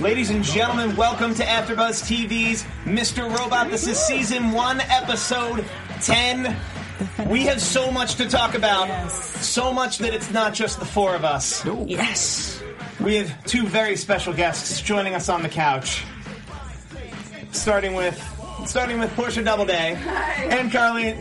[0.00, 3.28] Ladies and gentlemen, welcome to AfterBuzz TV's Mr.
[3.36, 3.68] Robot.
[3.68, 5.64] This is season one, episode
[6.02, 6.56] 10.
[7.26, 9.10] We have so much to talk about.
[9.10, 11.66] So much that it's not just the four of us.
[11.86, 12.62] Yes.
[13.00, 16.04] We have two very special guests joining us on the couch.
[17.50, 18.16] Starting with
[18.66, 21.16] starting with Portia Doubleday and Carly.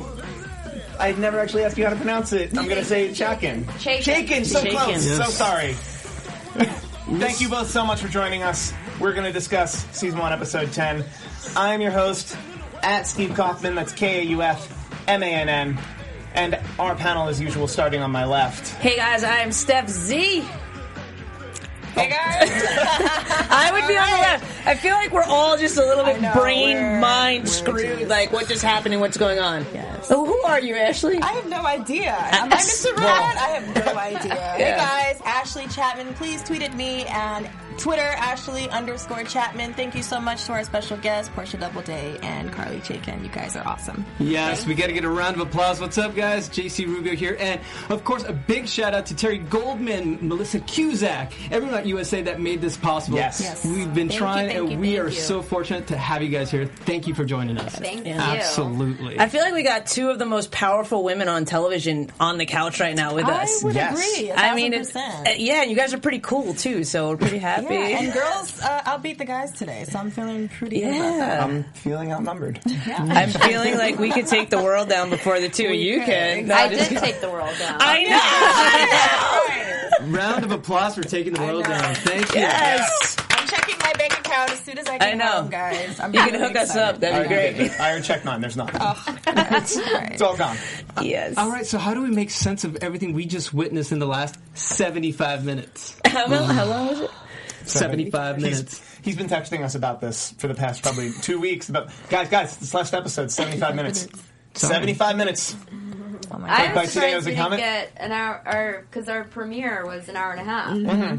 [0.99, 2.55] I never actually asked you how to pronounce it.
[2.55, 3.63] I'm going to say Chakin.
[3.79, 4.27] Chaikin.
[4.27, 4.71] Chaikin, so Chaikin.
[4.71, 5.17] close.
[5.17, 5.75] So sorry.
[7.07, 8.73] Thank you both so much for joining us.
[8.99, 11.05] We're going to discuss season one, episode 10.
[11.55, 12.37] I am your host,
[12.83, 13.75] at Steve Kaufmann.
[13.75, 15.79] That's K A U F M A N N.
[16.33, 18.73] And our panel, as usual, starting on my left.
[18.81, 20.43] Hey guys, I am Steph Z.
[21.97, 22.49] Hey guys.
[23.49, 24.67] I would be on the left.
[24.67, 27.99] I feel like we're all just a little bit know, brain, we're- mind we're screwed.
[27.99, 29.65] just- Like what just happened and what's going on.
[29.73, 30.07] Yes.
[30.07, 31.19] So who are you, Ashley?
[31.21, 32.15] I have no idea.
[32.31, 32.91] Am I Mr.
[32.91, 33.07] Robot?
[33.07, 34.35] I have no idea.
[34.35, 36.13] Hey guys, Ashley Chapman.
[36.15, 39.73] Please tweet at me and Twitter Ashley underscore Chapman.
[39.73, 43.21] Thank you so much to our special guests, Portia Doubleday and Carly Chaikin.
[43.23, 44.03] You guys are awesome.
[44.19, 45.79] Yes, we got to get a round of applause.
[45.79, 46.49] What's up, guys?
[46.49, 47.37] JC Rubio here.
[47.39, 52.21] And, of course, a big shout out to Terry Goldman, Melissa Cusack, everyone at USA
[52.23, 53.17] that made this possible.
[53.17, 53.39] Yes.
[53.41, 53.65] Yes.
[53.65, 55.11] We've been Thank trying, thank and you, we are you.
[55.11, 56.65] so fortunate to have you guys here.
[56.65, 57.75] Thank you for joining us.
[57.75, 58.13] Thank you.
[58.13, 59.19] Absolutely.
[59.19, 62.45] I feel like we got two of the most powerful women on television on the
[62.45, 63.63] couch right now with I us.
[63.63, 63.93] would Yes.
[64.17, 64.31] agree.
[64.31, 67.17] I mean, it's, it's, uh, yeah, and you guys are pretty cool too, so we're
[67.17, 67.73] pretty happy.
[67.73, 71.17] yeah, and girls, uh, I'll beat the guys today, so I'm feeling pretty good about
[71.19, 71.37] that.
[71.37, 71.45] Yeah.
[71.45, 72.59] I'm feeling outnumbered.
[72.65, 76.05] I'm feeling like we could take the world down before the two of you could.
[76.07, 76.47] can.
[76.47, 77.77] No, I did take the world down.
[77.79, 79.63] I know.
[80.03, 81.95] round of applause for taking the world down.
[81.95, 82.41] Thank you.
[82.41, 83.15] yes.
[83.29, 85.25] I'm checking my bank account as soon as I get I know.
[85.25, 85.99] home, guys.
[85.99, 86.95] I'm You can really hook us excited.
[86.95, 86.99] up.
[86.99, 87.57] That'd be I great.
[87.57, 87.71] did.
[87.79, 88.41] I already checked mine.
[88.41, 88.79] There's nothing.
[88.81, 90.11] Oh, that's right.
[90.11, 90.57] It's all gone.
[91.01, 91.37] Yes.
[91.37, 94.05] All right, so how do we make sense of everything we just witnessed in the
[94.07, 95.95] last 75 minutes?
[96.05, 97.11] How, well, how long was it?
[97.65, 98.79] 75 minutes.
[98.79, 101.69] He's, he's been texting us about this for the past probably two weeks.
[101.69, 104.07] About guys, guys, this last episode, 75 minutes.
[104.53, 105.55] 75 minutes.
[106.31, 107.61] Oh my I'm By today surprised as a we didn't comment?
[107.61, 110.73] get an hour, or because our premiere was an hour and a half.
[110.75, 111.17] Mm-hmm.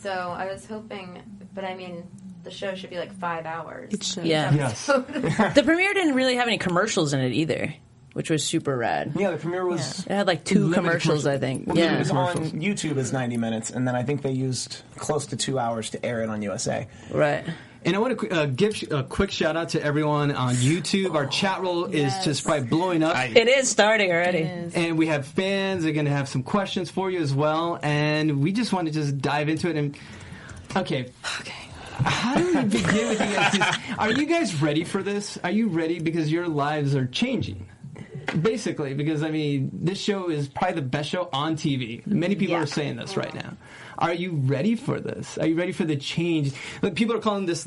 [0.00, 1.22] So I was hoping,
[1.54, 2.06] but I mean,
[2.42, 3.92] the show should be like five hours.
[3.94, 4.26] It should.
[4.26, 4.52] Yeah.
[4.54, 4.86] Yes.
[5.54, 7.74] The premiere didn't really have any commercials in it either,
[8.12, 9.12] which was super rad.
[9.16, 10.00] Yeah, the premiere was.
[10.00, 11.30] It had like two Limited commercials, commercial.
[11.30, 11.66] I think.
[11.66, 11.96] Well, yeah.
[11.96, 15.36] It was on YouTube is 90 minutes, and then I think they used close to
[15.36, 16.86] two hours to air it on USA.
[17.10, 17.44] Right.
[17.84, 21.14] And I want to uh, give a quick shout out to everyone on YouTube.
[21.14, 23.14] Our chat roll is just probably blowing up.
[23.36, 24.42] It is starting already.
[24.74, 25.84] and we have fans.
[25.84, 27.78] They're going to have some questions for you as well.
[27.82, 29.76] And we just want to just dive into it.
[29.76, 29.96] And
[30.74, 31.52] okay, Okay.
[32.04, 33.78] how do we begin with you guys?
[33.98, 35.38] Are you guys ready for this?
[35.44, 37.68] Are you ready because your lives are changing?
[38.40, 42.04] Basically, because I mean, this show is probably the best show on TV.
[42.06, 42.62] Many people Yeah.
[42.62, 43.52] are saying this right now.
[44.04, 45.38] Are you ready for this?
[45.38, 46.52] Are you ready for the change?
[46.82, 47.66] Like, people are calling this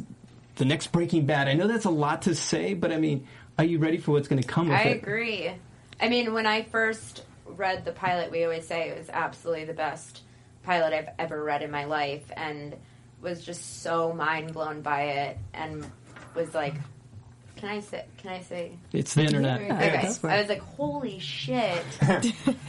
[0.57, 1.47] the next Breaking Bad.
[1.47, 3.27] I know that's a lot to say, but I mean,
[3.57, 4.97] are you ready for what's going to come with I it?
[4.97, 5.51] agree.
[5.99, 9.73] I mean, when I first read the pilot, we always say it was absolutely the
[9.73, 10.21] best
[10.61, 12.75] pilot I've ever read in my life, and
[13.19, 15.89] was just so mind blown by it, and
[16.35, 16.75] was like,
[17.55, 18.05] "Can I say?
[18.17, 19.59] Can I say?" It's the internet.
[19.61, 20.07] Okay.
[20.23, 21.83] I was like, holy shit.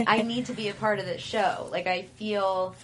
[0.07, 1.69] I need to be a part of this show.
[1.71, 2.75] Like, I feel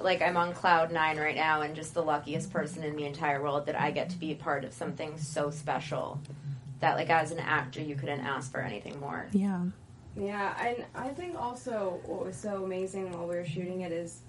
[0.00, 3.42] like I'm on cloud nine right now and just the luckiest person in the entire
[3.42, 6.20] world that I get to be a part of something so special
[6.80, 9.26] that, like, as an actor, you couldn't ask for anything more.
[9.32, 9.64] Yeah.
[10.16, 14.20] Yeah, and I think also what was so amazing while we were shooting it is,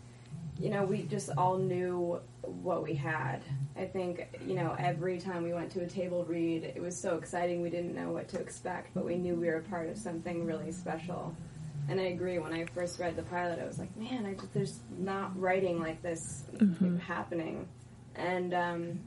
[0.60, 3.42] you know, we just all knew what we had.
[3.76, 7.18] I think, you know, every time we went to a table read, it was so
[7.18, 7.62] exciting.
[7.62, 10.46] We didn't know what to expect, but we knew we were a part of something
[10.46, 11.36] really special.
[11.90, 12.38] And I agree.
[12.38, 15.80] When I first read the pilot, I was like, man, I just, there's not writing
[15.80, 16.44] like this
[17.00, 17.68] happening.
[18.16, 19.00] And um,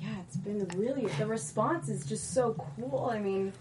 [0.00, 3.08] yeah, it's been really the response is just so cool.
[3.12, 3.52] I mean,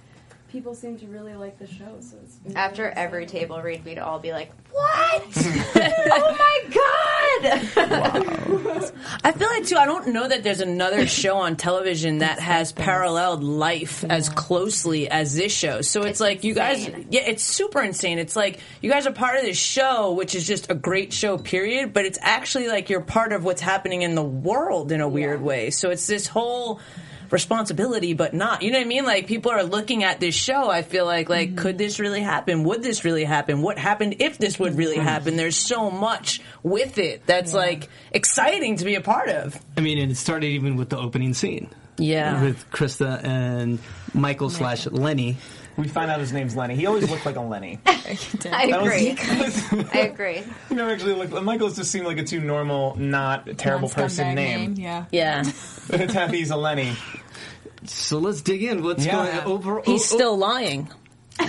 [0.52, 3.86] people seem to really like the show, so it's been After really every table read,
[3.86, 5.24] we'd all be like, "What?
[5.36, 7.02] oh my god!"
[9.24, 9.78] I feel like too.
[9.78, 15.10] I don't know that there's another show on television that has paralleled life as closely
[15.10, 15.82] as this show.
[15.82, 18.20] So it's, It's like you guys, yeah, it's super insane.
[18.20, 21.38] It's like you guys are part of this show, which is just a great show,
[21.38, 21.94] period.
[21.94, 25.42] But it's actually like you're part of what's happening in the world in a weird
[25.42, 25.70] way.
[25.70, 26.80] So it's this whole
[27.32, 29.06] responsibility but not you know what i mean?
[29.06, 31.58] Like people are looking at this show i feel like like mm-hmm.
[31.58, 32.64] could this really happen?
[32.64, 33.62] Would this really happen?
[33.62, 35.38] What happened if this would really happen?
[35.38, 39.60] There's so much with it that's like exciting to be a part of.
[39.78, 41.70] I mean, and it started even with the opening scene.
[41.98, 42.44] yeah.
[42.44, 43.80] With Krista and
[44.14, 45.38] Michael slash Lenny.
[45.82, 46.76] We find out his name's Lenny.
[46.76, 47.80] He always looked like a Lenny.
[47.88, 48.18] I
[48.68, 49.16] That was- agree.
[49.94, 50.44] I agree.
[50.70, 51.34] You never actually looked.
[51.44, 54.74] Michael's just seemed like a too normal, not terrible person Scumbag name.
[54.78, 55.06] Yeah.
[55.12, 55.40] yeah
[55.90, 56.96] It's happy he's a Lenny.
[57.86, 58.84] So let's dig in.
[58.84, 59.12] What's Yeah.
[59.14, 59.82] going over?
[59.84, 60.88] he's oh, still lying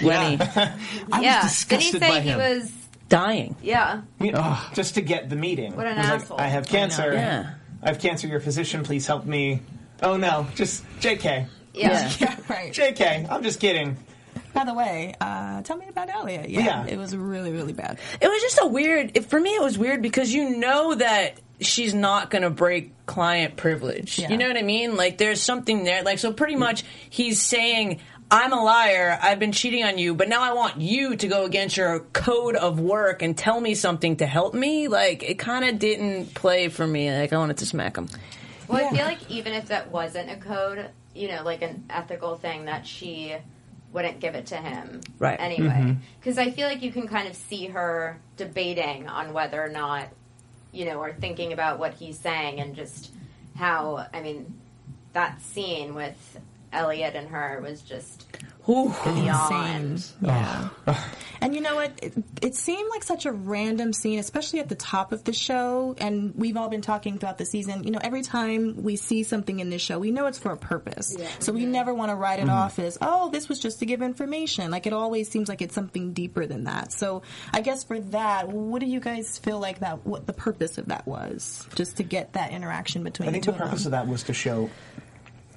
[0.02, 0.76] Lenny I
[1.10, 1.42] was yeah.
[1.42, 2.38] Did he disgusted say by he him.
[2.38, 2.72] was?
[3.10, 4.00] dying Yeah.
[4.18, 5.76] Yeah, Just to get the meeting.
[5.76, 6.40] What an He's like, asshole.
[6.40, 7.12] I have cancer.
[7.12, 7.50] Yeah.
[7.82, 8.26] I have cancer.
[8.28, 9.60] Your physician, please help me.
[10.02, 11.48] Oh no, just JK.
[11.74, 12.10] Yeah.
[12.18, 12.72] Yeah, right.
[12.72, 13.30] JK.
[13.30, 13.98] I'm just kidding.
[14.54, 16.48] By the way, uh, tell me about Elliot.
[16.50, 16.86] Yeah, Yeah.
[16.86, 17.98] it was really, really bad.
[18.20, 21.40] it was just a weird it, for me it was weird because you know that
[21.60, 24.30] she's not going to break client privilege Yeah.
[24.30, 28.00] you know what i mean like there's something there like so pretty much he's saying
[28.32, 31.44] i'm a liar i've been cheating on you but now i want you to go
[31.44, 35.64] against your code of work and tell me something to help me like it kind
[35.64, 38.08] of didn't play for me like i wanted to smack him
[38.66, 42.36] Well, I feel like even if that wasn't a code, you know, like an ethical
[42.36, 43.36] thing, that she
[43.92, 45.38] wouldn't give it to him Right.
[45.38, 45.68] anyway.
[45.68, 45.92] Mm-hmm.
[46.18, 50.08] Because I feel like you can kind of see her debating on whether or not,
[50.72, 53.10] you know, or thinking about what he's saying and just
[53.56, 54.58] how, I mean,
[55.12, 56.40] that scene with
[56.72, 58.26] Elliot and her was just
[58.68, 58.94] Ooh.
[59.04, 60.06] beyond.
[60.20, 60.68] Yeah.
[61.40, 61.92] and you know what?
[62.02, 65.94] It, it seemed like such a random scene, especially at the top of the show.
[65.98, 67.84] And we've all been talking throughout the season.
[67.84, 70.56] You know, every time we see something in this show, we know it's for a
[70.56, 71.16] purpose.
[71.40, 72.50] So we never want to write it mm-hmm.
[72.50, 74.70] off as, oh, this was just to give information.
[74.70, 76.92] Like it always seems like it's something deeper than that.
[76.92, 77.22] So
[77.52, 80.06] I guess for that, what do you guys feel like that?
[80.06, 81.66] What the purpose of that was?
[81.74, 83.68] Just to get that interaction between I the think two the of them.
[83.68, 84.70] purpose of that was to show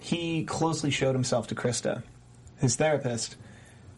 [0.05, 2.03] he closely showed himself to Krista,
[2.59, 3.35] his therapist,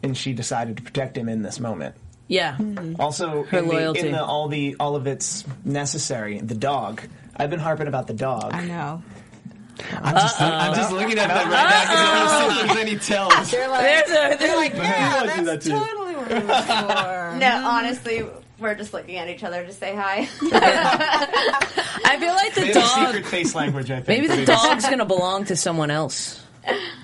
[0.02, 1.94] and she decided to protect him in this moment.
[2.28, 3.00] yeah mm-hmm.
[3.00, 4.00] Also, Her in, the, loyalty.
[4.00, 7.02] in the, all the all of its necessary, the dog.
[7.36, 8.52] I've been harping about the dog.
[8.52, 9.02] I know.
[10.02, 12.80] I'm just, I'm just looking at that right now because I don't see if there's
[12.80, 13.50] any tells.
[13.52, 17.36] They're like, there's a, there's Like, yeah, that's that totally what it was for.
[17.38, 18.26] no, honestly,
[18.58, 20.28] we're just looking at each other to say hi.
[22.04, 24.22] i feel like the They have a dog secret face language, I think.
[24.22, 26.42] maybe the dog's going to belong to someone else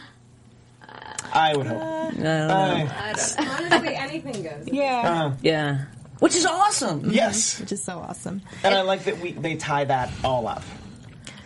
[1.34, 1.80] I would hope.
[1.80, 2.90] Uh, I don't know.
[2.90, 4.66] I- Honestly, anything goes.
[4.66, 5.02] Yeah.
[5.04, 5.30] Uh-huh.
[5.42, 5.84] yeah
[6.20, 8.40] which is awesome yes, Which is so awesome.
[8.62, 10.62] and I like that we they tie that all up.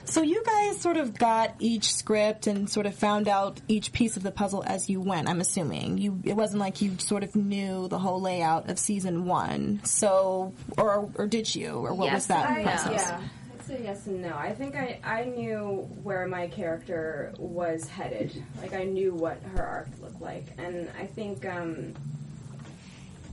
[0.04, 4.16] So you guys sort of got each script and sort of found out each piece
[4.16, 5.28] of the puzzle as you went.
[5.28, 6.20] I'm assuming you.
[6.24, 9.80] It wasn't like you sort of knew the whole layout of season one.
[9.84, 13.06] So, or or did you, or what Yes, was that I- uh, process?
[13.08, 13.30] Yeah, I'd
[13.68, 14.34] say yes and no.
[14.34, 18.42] I think I, I knew where my character was headed.
[18.60, 21.94] Like I knew what her arc looked like, and I think um,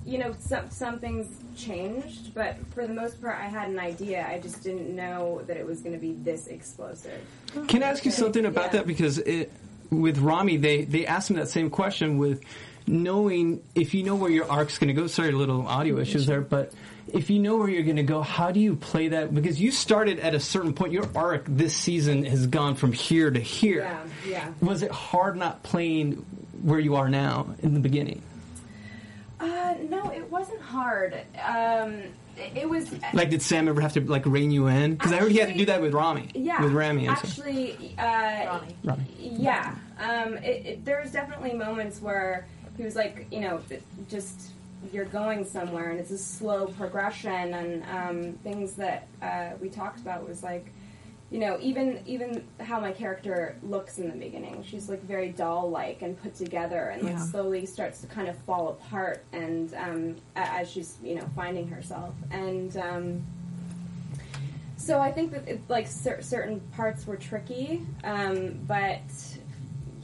[0.05, 1.27] you know some some things
[1.57, 4.27] changed, but for the most part, I had an idea.
[4.29, 7.21] I just didn't know that it was going to be this explosive.
[7.67, 8.79] Can I ask you something about Yeah.
[8.79, 8.87] that?
[8.87, 9.51] Because it,
[9.89, 12.41] with Rami, they, they asked him that same question with
[12.87, 15.07] knowing if you know where your arc's going to go.
[15.07, 16.73] Sorry, little audio issues there, but
[17.13, 19.33] if you know where you're going to go, how do you play that?
[19.33, 20.91] Because you started at a certain point.
[20.91, 23.81] Your arc this season has gone from here to here.
[23.81, 24.53] Yeah, yeah.
[24.61, 26.25] Was it hard not playing
[26.61, 28.21] where you are now in the beginning?
[29.39, 31.13] Uh, no, it wasn't hard.
[31.43, 32.01] Um,
[32.37, 34.95] it, it was Like, did Sam ever have to like rein you in?
[34.95, 36.29] Because I heard he had to do that with Rami.
[36.33, 37.07] Yeah, With Rami.
[37.07, 37.15] I'm.
[37.15, 38.03] Actually, uh,
[38.47, 38.75] Rami.
[38.83, 39.05] Rami.
[39.19, 39.75] yeah.
[39.99, 42.47] Um, it, it, there was definitely moments where
[42.77, 43.61] he was like, you know,
[44.09, 44.49] just
[44.93, 49.99] you're going somewhere, and it's a slow progression, and um, things that uh, we talked
[49.99, 50.71] about was like,
[51.31, 54.63] you know, even even how my character looks in the beginning.
[54.63, 57.25] She's like very doll-like and put together, and like Yeah.
[57.25, 62.13] slowly starts to kind of fall apart, and um, as she's you know finding herself,
[62.31, 62.75] and.
[62.77, 63.23] Um,
[64.77, 68.99] so I think that it, like cer- certain parts were tricky, um, but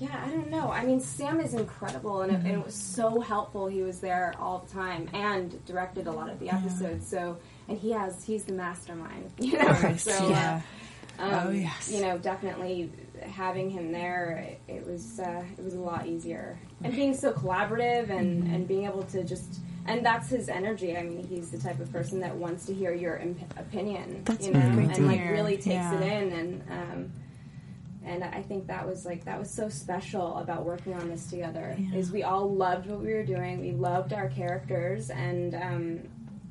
[0.01, 0.71] yeah, I don't know.
[0.71, 3.67] I mean, Sam is incredible, and, it, and it was so helpful.
[3.67, 7.07] He was there all the time and directed a lot of the episodes.
[7.07, 9.95] So, and he has he's the mastermind, you know.
[9.97, 10.61] So, Yeah.
[11.19, 11.91] uh, Um, Oh, yes.
[11.91, 12.91] You know, definitely
[13.21, 17.31] having him there, it, it was uh, it was a lot easier, and being so
[17.31, 18.53] collaborative and Mm-hmm.
[18.55, 19.59] and being able to just.
[19.87, 20.95] And that's his energy.
[20.95, 24.45] I mean, he's the type of person that wants to hear your imp- opinion, That's
[24.45, 25.99] you know, great and like really takes Yeah.
[25.99, 26.31] it in.
[26.33, 27.11] And um,
[28.05, 31.77] and I think that was like that was so special about working on this together.
[31.93, 33.61] Is we all loved what we were doing.
[33.61, 35.99] We loved our characters, and um,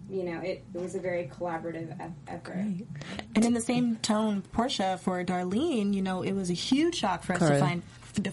[0.08, 2.54] you know, it, it was a very collaborative e- effort.
[3.34, 7.22] And in the same tone, Portia for Darlene, you know, it was a huge shock
[7.22, 7.54] for us Carly.
[7.54, 7.82] to find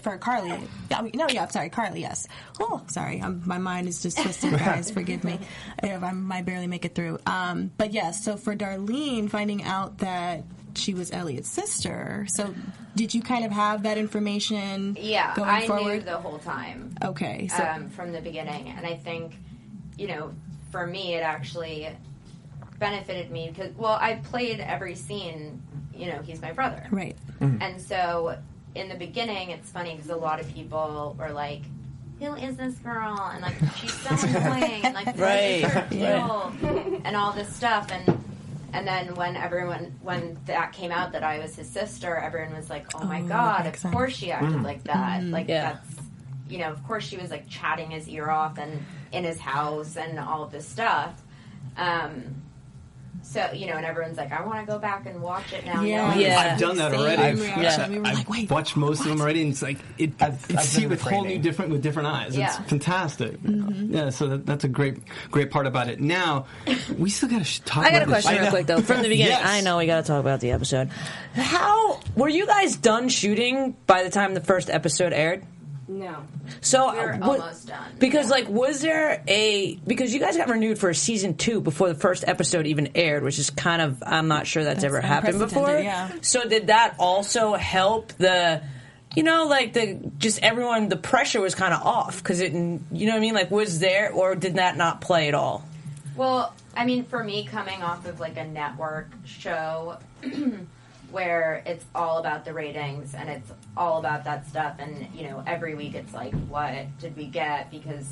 [0.02, 0.48] for Carly.
[0.90, 2.00] Yeah, I mean, no, yeah, sorry, Carly.
[2.00, 2.26] Yes.
[2.60, 4.90] Oh, sorry, i my mind is just twisted, guys.
[4.90, 5.38] Forgive me.
[5.82, 7.18] I, I might barely make it through.
[7.26, 10.44] Um, but yes, so for Darlene, finding out that
[10.78, 12.26] she was Elliot's sister.
[12.28, 12.54] So,
[12.96, 14.96] did you kind of have that information?
[15.00, 15.98] Yeah, going I forward.
[15.98, 16.94] knew the whole time.
[17.04, 18.68] Okay, so um, from the beginning.
[18.68, 19.36] And I think,
[19.96, 20.32] you know,
[20.70, 21.88] for me, it actually
[22.78, 25.62] benefited me because, well, I played every scene,
[25.94, 26.86] you know, he's my brother.
[26.90, 27.16] right.
[27.40, 28.36] And so
[28.74, 31.62] in the beginning, it's funny because a lot of people were like,
[32.20, 33.16] who is this girl?
[33.32, 34.84] And like, she's so annoying.
[34.84, 36.52] And like, what is Right, her deal?
[37.04, 37.90] And all this stuff.
[37.92, 38.17] And
[38.72, 42.68] and then when everyone, when that came out that I was his sister, everyone was
[42.70, 43.92] like, oh my Oh, God, of sense.
[43.94, 45.22] course she acted like that.
[45.24, 45.72] Like, Yeah.
[45.72, 46.06] that's,
[46.48, 49.96] you know, of course she was like chatting his ear off and in his house
[49.96, 51.20] and all of this stuff.
[51.76, 52.42] Um,
[53.22, 55.82] so, you know, and everyone's like, I want to go back and watch it now.
[55.82, 56.08] Yeah.
[56.08, 56.52] knowing Yeah.
[56.52, 57.40] I've done that Same already.
[57.40, 57.62] reaction.
[57.62, 57.88] yeah.
[57.88, 60.36] We were I've like, wait, watched most of them already, and it's like it, I've-
[60.48, 62.36] it's I've see been with whole new different with different eyes.
[62.36, 62.46] Yeah.
[62.60, 63.38] It's fantastic.
[63.42, 63.94] Mm-hmm.
[63.94, 64.98] Yeah, so that, that's a great
[65.30, 66.00] great part about it.
[66.00, 66.46] Now
[66.96, 67.84] we still got to talk.
[67.84, 68.80] I got a about this question real quick though.
[68.80, 69.42] From the beginning, Yes.
[69.44, 70.88] I know we got to talk about the episode.
[71.34, 75.44] How were you guys done shooting by the time the first episode aired?
[75.88, 76.16] No.
[76.60, 77.92] So We were uh, wa- almost done.
[77.98, 78.30] Because Yeah.
[78.32, 81.94] like, was there a because you guys got renewed for a season two before the
[81.94, 85.38] first episode even aired, which is kind of I'm not sure that's, That's ever happened
[85.38, 85.78] before.
[85.78, 86.10] yeah.
[86.20, 88.62] So did that also help the?
[89.16, 92.80] You know, like the just everyone, the pressure was kind of off because it, you
[93.06, 93.34] know what I mean.
[93.34, 95.64] Like, was there or did that not play at all?
[96.14, 99.96] Well, I mean, for me, coming off of like a network show
[101.10, 105.42] where it's all about the ratings and it's all about that stuff, and you know,
[105.46, 107.70] every week it's like, what did we get?
[107.70, 108.06] Because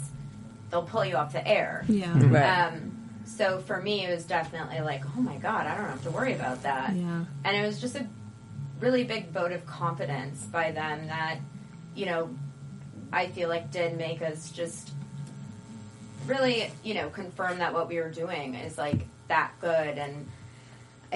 [0.71, 1.85] they'll pull you off the air.
[1.89, 2.13] Yeah.
[2.17, 2.73] Right.
[2.73, 2.93] Um,
[3.25, 6.35] so for me, it was definitely like, oh my god, I don't have to worry
[6.35, 6.95] about that.
[6.95, 7.25] Yeah.
[7.45, 8.07] And it was just a
[8.81, 11.39] really big vote of confidence by them that,
[11.95, 12.31] you know,
[13.13, 14.91] I feel like did make us just
[16.27, 19.99] really, you know, confirm that what we were doing is like that good.
[19.99, 20.29] And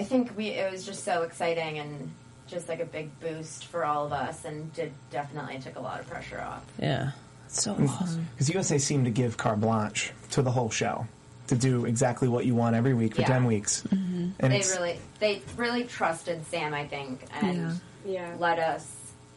[0.00, 2.11] I think we it was just so exciting and
[2.49, 6.00] just like a big boost for all of us, and did definitely took a lot
[6.00, 6.64] of pressure off.
[6.80, 7.11] Yeah,
[7.47, 7.85] It's so Mm-hmm.
[7.87, 8.26] awesome.
[8.33, 11.07] Because USA seemed to give carte blanche to the whole show
[11.49, 13.26] to do exactly what you want every week for Yeah.
[13.28, 13.85] 10 weeks.
[13.90, 18.35] And They it's, really they really trusted Sam, I think, and Yeah.
[18.38, 18.87] let us,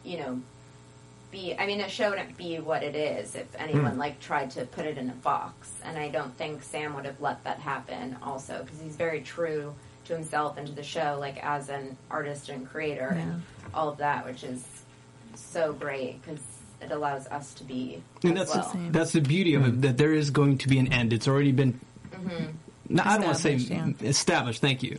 [0.02, 0.40] you know,
[1.30, 1.54] be.
[1.58, 4.86] I mean, the show wouldn't be what it is if anyone like tried to put
[4.86, 8.16] it in a box, and I don't think Sam would have let that happen.
[8.22, 9.74] Also, because he's very true
[10.06, 13.42] to himself and to the show, like as an artist and creator, and
[13.72, 14.64] all of that, which is
[15.34, 16.40] so great because
[16.80, 18.76] it allows us to be And that's well.
[18.90, 19.80] that's the beauty of it mm-hmm.
[19.82, 21.12] that there is going to be an end.
[21.12, 21.80] It's already been.
[22.12, 22.44] Mm-hmm.
[22.90, 24.08] No, I don't want to say Established, yeah.
[24.08, 24.60] established.
[24.60, 24.98] Thank you.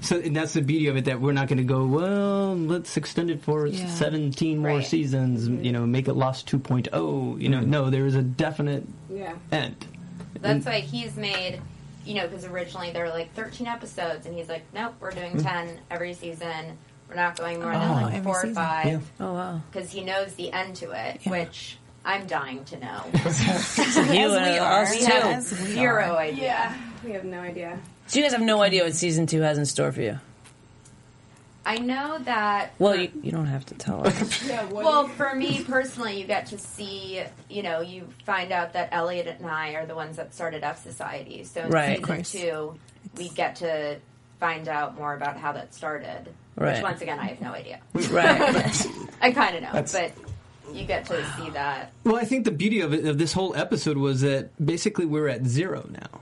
[0.00, 1.84] So and that's the beauty of it that we're not going to go.
[1.86, 3.88] Well, let's extend it for Yeah.
[3.88, 4.86] seventeen more Right.
[4.86, 5.48] seasons.
[5.48, 7.40] You know, make it Lost 2.0.
[7.40, 7.70] You know, mm-hmm.
[7.70, 9.34] no, there is a definite Yeah.
[9.50, 9.84] end.
[10.40, 11.60] That's why he's made,
[12.04, 15.42] you know, because originally there were like 13 episodes, and he's like, nope, we're doing
[15.42, 16.78] 10 every season.
[17.08, 18.54] We're not going more than Oh, like every four or season.
[18.54, 18.86] five.
[18.86, 18.98] Yeah.
[19.20, 19.60] Oh wow.
[19.70, 21.30] Because he knows the end to it, Yeah.
[21.32, 23.04] which I'm dying to know.
[23.14, 24.18] You As and we
[24.58, 24.82] are.
[24.82, 25.12] us we too.
[25.12, 26.42] have zero idea.
[26.44, 26.76] Yeah.
[27.04, 27.78] We have no idea.
[28.06, 30.18] So you guys have no idea what season two has in store for you.
[31.66, 32.72] I know that.
[32.78, 34.44] Well, you, you don't have to tell us.
[34.48, 34.64] Yeah.
[34.66, 38.90] What Well, for me personally, you get to see, you know, you find out that
[38.92, 41.44] Elliot and I are the ones that started F Society.
[41.44, 41.88] So in Right.
[41.98, 42.32] Season course.
[42.32, 42.74] two,
[43.16, 43.98] we get to
[44.40, 46.28] find out more about how that started.
[46.56, 46.74] Right.
[46.74, 47.80] Which, once again, I have no idea.
[48.10, 48.86] right.
[49.22, 50.12] I kind of know, That's- but
[50.74, 51.92] you get to see that.
[52.04, 55.28] Well, I think the beauty of it of this whole episode was that basically we're
[55.28, 56.20] at zero now.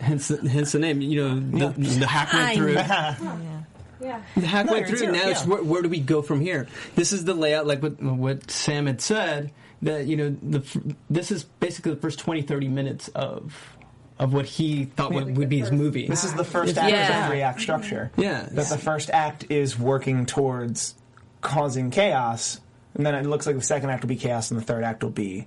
[0.00, 1.00] Hence, the, hence the name.
[1.02, 2.76] You know, the, the hack went through.
[4.02, 4.22] yeah.
[4.36, 4.96] The hack No, through.
[4.96, 6.66] zero, now it's where, where do we go from here?
[6.94, 9.52] This is the layout, like what, what Sam had said.
[9.82, 13.76] That you know, the this is basically the first 20, 30 minutes of
[14.18, 16.06] of what he thought would, would be his movie.
[16.06, 17.18] this is the first It's act Yeah.
[17.20, 18.10] of every act structure.
[18.18, 18.46] Yeah.
[18.52, 20.94] That the first act is working towards
[21.40, 22.60] causing chaos,
[22.94, 25.02] and then it looks like the second act will be chaos, and the third act
[25.02, 25.46] will be.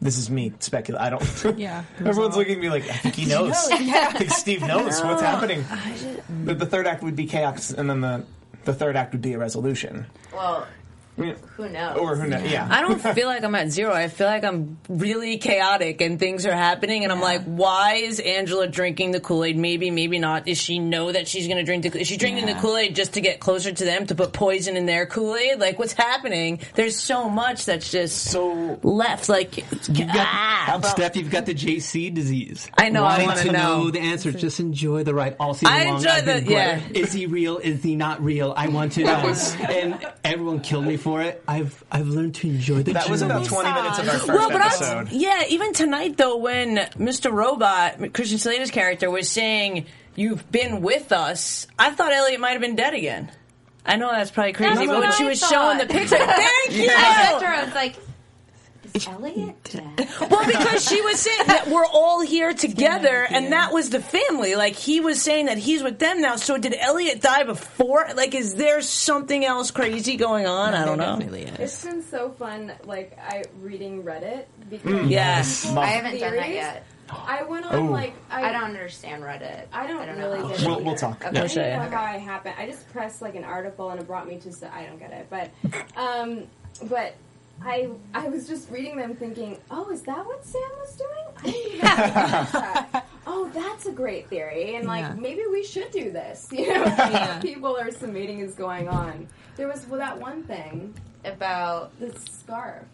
[0.00, 1.04] This is me speculating.
[1.06, 1.58] I don't.
[1.58, 1.82] Yeah.
[1.98, 3.54] Everyone's looking at me like I think he knows.
[3.70, 5.64] I think Steve knows what's happening.
[6.44, 8.24] But the third act would be chaos, and then the
[8.64, 10.06] the third act would be a resolution.
[10.32, 10.68] Well, I mean,
[11.18, 11.98] who knows?
[11.98, 12.50] or who knows?
[12.50, 12.66] Yeah.
[12.70, 13.92] I don't feel like I'm at zero.
[13.92, 18.20] I feel like I'm really chaotic and things are happening, and I'm like, why is
[18.20, 19.56] Angela drinking the Kool Aid?
[19.56, 20.46] Maybe, maybe not.
[20.46, 22.00] Does she know that she's going to drink the?
[22.00, 22.54] Is she drinking Yeah.
[22.54, 25.36] the Kool Aid just to get closer to them to put poison in their Kool
[25.36, 25.58] Aid?
[25.60, 26.60] Like, what's happening?
[26.74, 29.28] There's so much that's just So- left.
[29.28, 29.56] Like,
[29.88, 30.80] You've got, ah.
[30.84, 32.70] Steph, you've got the JC disease.
[32.78, 33.90] I know, I Wanting wanna to know.
[33.90, 34.30] the answer.
[34.32, 35.96] Just enjoy the ride all season I long.
[35.96, 36.80] enjoy I've the- yeah.
[36.94, 37.58] Is he real?
[37.58, 38.54] Is he not real?
[38.56, 39.34] I want to know.
[39.68, 41.42] and everyone killed me for it.
[41.48, 44.50] I've I've learned to enjoy the That was about 20 minutes of our first Well,
[44.50, 45.08] but episode.
[45.08, 47.32] I, yeah, even tonight though, when Mr.
[47.32, 52.60] Robot, Christian Slater's character, was saying, "You've been with us," I thought Elliot might have
[52.60, 53.30] been dead again.
[53.86, 55.50] I know that's probably crazy, That's but when I she was thought.
[55.50, 56.90] showing the picture, thank you.
[56.90, 58.07] I said to her, I was like, is
[59.06, 60.08] Elliot dead?
[60.30, 64.56] Well, because she was saying that we're all here together, and that was the family.
[64.56, 66.36] Like he was saying that he's with them now.
[66.36, 68.06] So did Elliot die before?
[68.14, 70.74] Like, is there something else crazy going on?
[70.74, 71.16] I don't know.
[71.18, 71.58] Definitely is.
[71.60, 75.10] It's been so fun, like I reading Reddit because Mm.
[75.10, 75.66] Yes.
[75.66, 76.84] I have haven't done that yet.
[77.10, 77.84] I went on Oh.
[77.90, 79.66] like I, I don't understand Reddit.
[79.72, 80.48] I don't, know really how.
[80.48, 80.66] get.
[80.66, 81.24] We'll- we'll talk.
[81.24, 81.30] Okay.
[81.32, 81.76] We'll I you.
[81.76, 82.54] don't know how it happened.
[82.58, 84.74] I just pressed like an article and it brought me to.
[84.74, 85.50] I don't get it, but
[85.96, 86.44] um,
[86.88, 87.14] but
[87.64, 91.26] I I was just reading them thinking, oh, is that what Sam was doing?
[91.38, 93.06] I didn't even that.
[93.26, 95.14] Oh, that's a great theory, and like Yeah.
[95.18, 96.48] maybe we should do this.
[96.52, 97.40] You know, Yeah.
[97.40, 99.28] people are submitting is going on.
[99.56, 102.84] There was well, that one thing, About the scarf.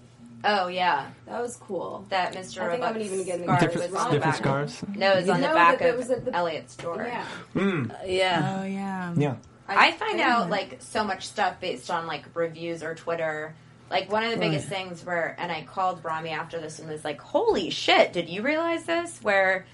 [0.44, 2.06] oh yeah, That was cool.
[2.08, 2.62] that Mr.
[2.62, 4.34] I think I'm even get the scarf different was on the different back.
[4.68, 4.84] scarves.
[4.96, 7.04] No, it was on the No, back that- that of was at the- Elliot's door.
[7.06, 7.24] Yeah.
[7.52, 7.90] Hmm.
[7.90, 8.58] Uh, yeah.
[8.60, 9.14] Oh yeah.
[9.16, 9.36] Yeah.
[9.68, 13.54] I find out like so much stuff based on like reviews or Twitter.
[13.90, 17.04] Like one of the biggest things where, and I called Rami after this and was
[17.04, 18.12] like, "Holy shit!
[18.12, 19.66] Did you realize this?" Where,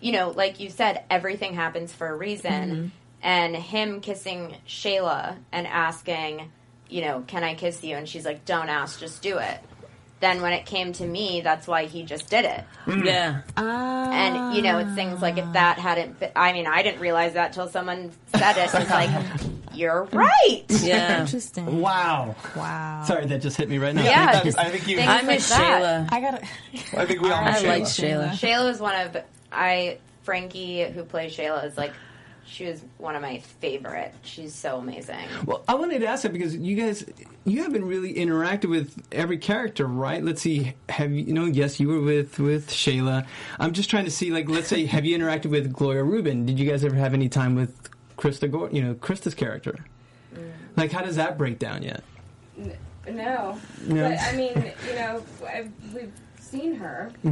[0.00, 2.86] you know, like you said, everything happens for a reason, mm-hmm.
[3.22, 6.50] and him kissing Shayla and asking,
[6.88, 9.58] you know, "Can I kiss you?" and she's like, "Don't ask, just do it."
[10.20, 12.64] Then when it came to me, that's why he just did it.
[12.84, 13.04] Hmm.
[13.04, 13.42] Yeah.
[13.56, 16.20] And you know, it's things like if that hadn't.
[16.20, 18.70] Been, I mean, I didn't realize that till someone said it.
[18.72, 19.10] It's like,
[19.76, 20.62] you're right.
[20.84, 21.20] Yeah.
[21.22, 21.80] Interesting.
[21.80, 22.34] Wow.
[22.56, 23.04] Wow.
[23.06, 24.02] Sorry, that just hit me right now.
[24.04, 25.82] Yeah, That's- just I think you- I miss that.
[25.82, 26.12] Shayla.
[26.12, 26.42] I gotta.
[26.96, 28.30] I think we all I miss like Shayla.
[28.30, 28.30] Shayla.
[28.32, 29.16] Shayla was one of
[29.50, 31.92] I Frankie who plays Shayla is like
[32.46, 34.12] she was one of my favorite.
[34.22, 35.16] She's so amazing.
[35.46, 37.02] Well, I wanted to ask that because you guys,
[37.46, 40.22] you haven't really interacted with every character, right?
[40.22, 40.74] Let's see.
[40.90, 41.46] Have you, you know?
[41.46, 43.26] Yes, you were with with Shayla.
[43.58, 46.44] I'm just trying to see, like, let's say, have you interacted with Gloria Reuben?
[46.44, 47.74] Did you guys ever have any time with
[48.16, 48.50] Krista?
[48.50, 49.76] Gore, you know, Krista's character.
[50.76, 52.02] Like, how does that break down yet?
[52.56, 54.08] No, No.
[54.10, 57.10] but I mean, you know, I've, we've seen her.
[57.22, 57.30] the,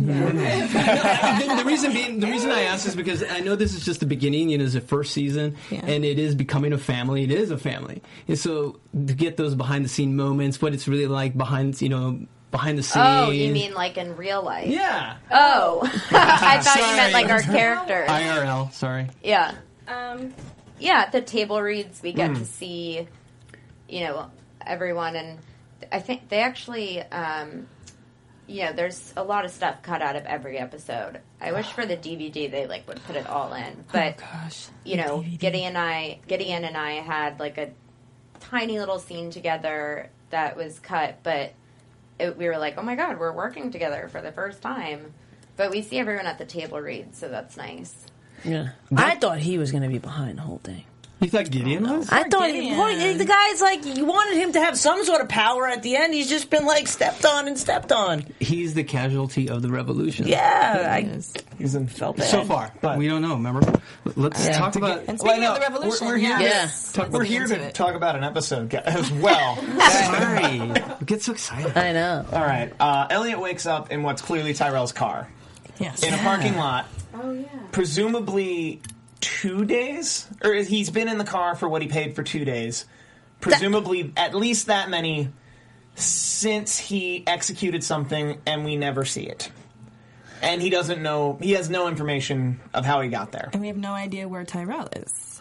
[1.56, 4.06] the reason being, the reason I ask is because I know this is just the
[4.06, 4.50] beginning.
[4.50, 5.80] You know, it's the first season, Yeah.
[5.84, 7.24] and it is becoming a family.
[7.24, 10.86] It is a family, and so to get those behind the scene moments, what it's
[10.88, 13.04] really like behind, you know, behind the scenes.
[13.08, 14.68] Oh, you mean like in real life?
[14.68, 15.16] Yeah.
[15.30, 18.08] Oh, I thought you meant like our characters.
[18.08, 18.72] IRL.
[18.72, 19.08] Sorry.
[19.22, 19.54] Yeah,
[19.88, 20.34] Um,
[20.82, 21.04] yeah.
[21.06, 23.06] At the table reads, we get to see,
[23.88, 24.30] you know,
[24.66, 25.38] everyone, and
[25.90, 27.66] I think they actually, um,
[28.46, 31.20] you know, there's a lot of stuff cut out of every episode.
[31.40, 34.68] I wish for the DVD they like would put it all in, but Gosh.
[34.84, 35.38] you know, DVD.
[35.38, 37.70] Gideon and I, Gideon and I had like a
[38.40, 41.52] tiny little scene together that was cut, but
[42.18, 45.14] it, we were like, oh my god, we're working together for the first time.
[45.56, 48.06] But we see everyone at the table read, so that's nice.
[48.44, 48.70] Yeah.
[48.96, 50.84] I thought he was going to be behind the whole thing.
[51.20, 52.08] You thought Gideon was?
[52.10, 52.76] I thought Gideon.
[52.76, 55.94] boy, the guy's like you wanted him to have some sort of power at the
[55.94, 56.12] end.
[56.12, 58.24] He's just been like stepped on and stepped on.
[58.40, 60.26] He's the casualty of the revolution.
[60.26, 61.32] Yeah, I Yes.
[61.58, 62.26] He's in felt bad.
[62.28, 63.34] So far, But- we don't know.
[63.34, 63.60] Remember?
[64.16, 64.58] Let's Yeah.
[64.58, 64.98] talk about.
[65.06, 66.38] And Well, speaking no, of the revolution, we're- we're here yeah.
[66.38, 66.68] to- Yeah.
[66.96, 67.74] Let's We're here to it.
[67.76, 69.56] talk about an episode as well.
[69.90, 70.60] Sorry,
[70.98, 71.76] we get so excited.
[71.78, 72.26] I know.
[72.32, 72.72] All right.
[72.80, 75.28] Uh, Elliot wakes up in what's clearly Tyrell's car
[75.78, 76.02] Yes.
[76.02, 77.46] in a parking lot, oh yeah.
[77.72, 78.80] presumably
[79.20, 82.84] two days, or he's been in the car for what he paid for two days.
[83.40, 85.28] Presumably, at least that many
[85.94, 89.50] since he executed something, and we never see it.
[90.40, 91.38] And he doesn't know.
[91.40, 93.50] He has no information of how he got there.
[93.52, 95.40] And we have no idea where Tyrell is.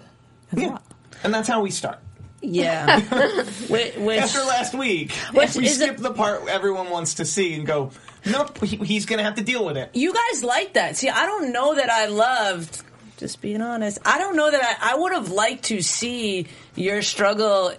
[0.51, 0.67] As Yeah.
[0.69, 0.81] well.
[1.23, 1.99] And that's how we start.
[2.41, 2.99] Yeah.
[3.67, 7.53] which, which After last week, Which we skip a- the part everyone wants to see
[7.55, 7.91] and go,
[8.25, 9.91] nope, he, he's going to have to deal with it.
[9.93, 10.97] you guys like that.
[10.97, 12.83] See, I don't know that I loved.
[13.17, 17.03] Just being honest, I don't know that I, I would have liked to see your
[17.03, 17.71] struggle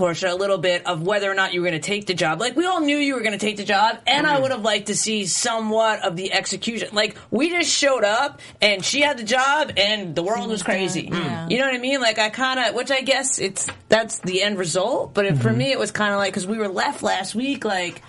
[0.00, 2.40] Portia, a little bit of whether or not you were going to take the job.
[2.40, 4.42] Like we all knew you were going to take the job, and I mm-hmm.
[4.42, 6.88] would have liked to see somewhat of the execution.
[6.92, 11.10] Like we just showed up, and she had the job, and the world was crazy.
[11.12, 11.48] Yeah.
[11.50, 12.00] You know what I mean?
[12.00, 15.12] Like I kind of, which I guess it's that's the end result.
[15.12, 15.58] But it, for mm-hmm.
[15.58, 18.02] me, it was kind of like because we were left last week, like.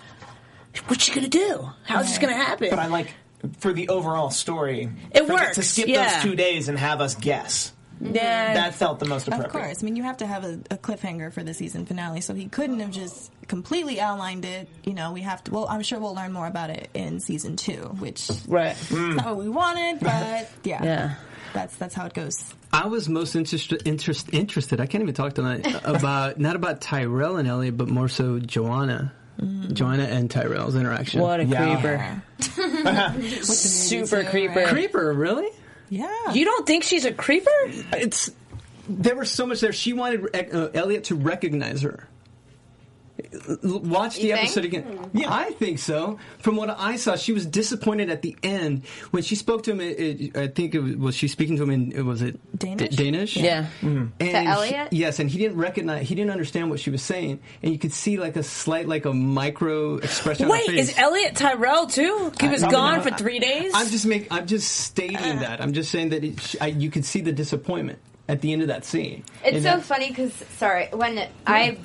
[0.87, 1.69] What's she gonna do?
[1.83, 2.69] How's this gonna happen?
[2.69, 3.13] But I like
[3.59, 4.89] for the overall story.
[5.11, 6.13] It for- works, to skip yeah.
[6.13, 7.73] those two days and have us guess.
[7.99, 9.47] yeah, That felt the most appropriate.
[9.47, 9.83] Of course.
[9.83, 12.47] I mean, you have to have a, a cliffhanger for the season finale, so he
[12.47, 14.67] couldn't have just completely outlined it.
[14.83, 15.51] You know, we have to.
[15.51, 18.75] Well, I'm sure we'll learn more about it in season two, which is right.
[18.77, 19.15] Hmm.
[19.17, 21.15] not what we wanted, but yeah, Yeah.
[21.53, 22.43] that's that's how it goes.
[22.73, 24.79] I was most interested interest, interested.
[24.79, 29.11] I can't even talk tonight about not about Tyrell and Elliot, but more so Joanna,
[29.39, 31.21] Joanna and Tyrell's interaction.
[31.21, 32.21] What a Yeah.
[32.41, 33.43] creeper!
[33.43, 34.65] Super creeper.
[34.67, 35.13] creeper?
[35.13, 35.47] Really?
[35.89, 37.49] Yeah, You don't think she's a creeper?
[37.93, 38.31] It's
[38.87, 39.73] there was so much there.
[39.73, 42.07] She wanted uh, Elliot to recognize her.
[43.63, 44.45] L- Watch the You think?
[44.45, 44.83] episode again.
[44.83, 45.17] Hmm.
[45.17, 46.17] Yeah, I think so.
[46.39, 49.81] From what I saw, she was disappointed at the end when she spoke to him.
[49.81, 52.89] It, it, I think it was, was she speaking to him in was it Danish?
[52.95, 53.37] D- Danish?
[53.37, 53.63] Yeah.
[53.81, 53.87] Mm-hmm.
[53.97, 54.87] And To he- Elliot?
[54.91, 56.07] yes, and he didn't recognize.
[56.07, 59.05] He didn't understand what she was saying, and you could see like a slight, like
[59.05, 60.47] a micro expression.
[60.49, 60.89] Wait, on her face.
[60.91, 62.31] is Elliot Tyrell too?
[62.39, 63.03] He was probably gone not.
[63.09, 63.71] for three days.
[63.73, 64.27] I'm just make.
[64.31, 65.39] I'm just stating uh.
[65.39, 65.61] that.
[65.61, 68.69] I'm just saying that it, I, you could see the disappointment at the end of
[68.69, 69.23] that scene.
[69.43, 71.77] It's And so that- funny because sorry, when I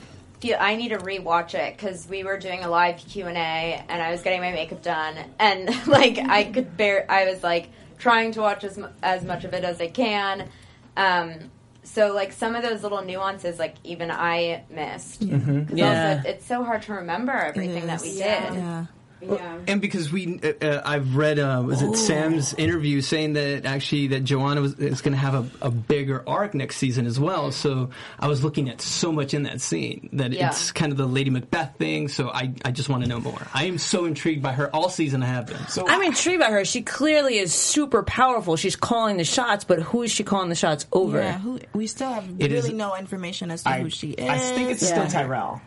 [0.46, 3.85] feel I need to rewatch it because we were doing a live Q and A
[3.88, 7.06] and I was getting my makeup done and like I could bear.
[7.11, 10.48] I was like trying to watch as as much of it as I can.
[10.96, 11.50] Um,
[11.82, 15.20] so like some of those little nuances, like even I missed.
[15.20, 15.28] 'Cause
[15.72, 16.16] Yeah.
[16.18, 18.18] also, it's so hard to remember everything that we did.
[18.18, 18.54] Yeah.
[18.54, 18.85] yeah.
[19.20, 19.59] Yeah.
[19.66, 24.09] And because we, uh, uh, I've read, uh, was it Sam's interview saying that actually
[24.09, 27.50] that Joanna was is going to have a, a bigger arc next season as well.
[27.50, 30.48] So I was looking at so much in that scene that Yeah.
[30.48, 32.09] it's kind of the Lady Macbeth thing.
[32.09, 33.40] So I, I just want to know more.
[33.55, 35.22] I am so intrigued by her all season.
[35.22, 35.66] I have been.
[35.68, 36.64] So I'm intrigued by her.
[36.64, 38.57] She clearly is super powerful.
[38.57, 41.18] She's calling the shots, but who is she calling the shots over?
[41.20, 44.11] Yeah, who, we still have It really is- no information as to I, who she
[44.11, 44.29] is.
[44.29, 45.07] I think it's Yeah.
[45.09, 45.61] still Tyrell.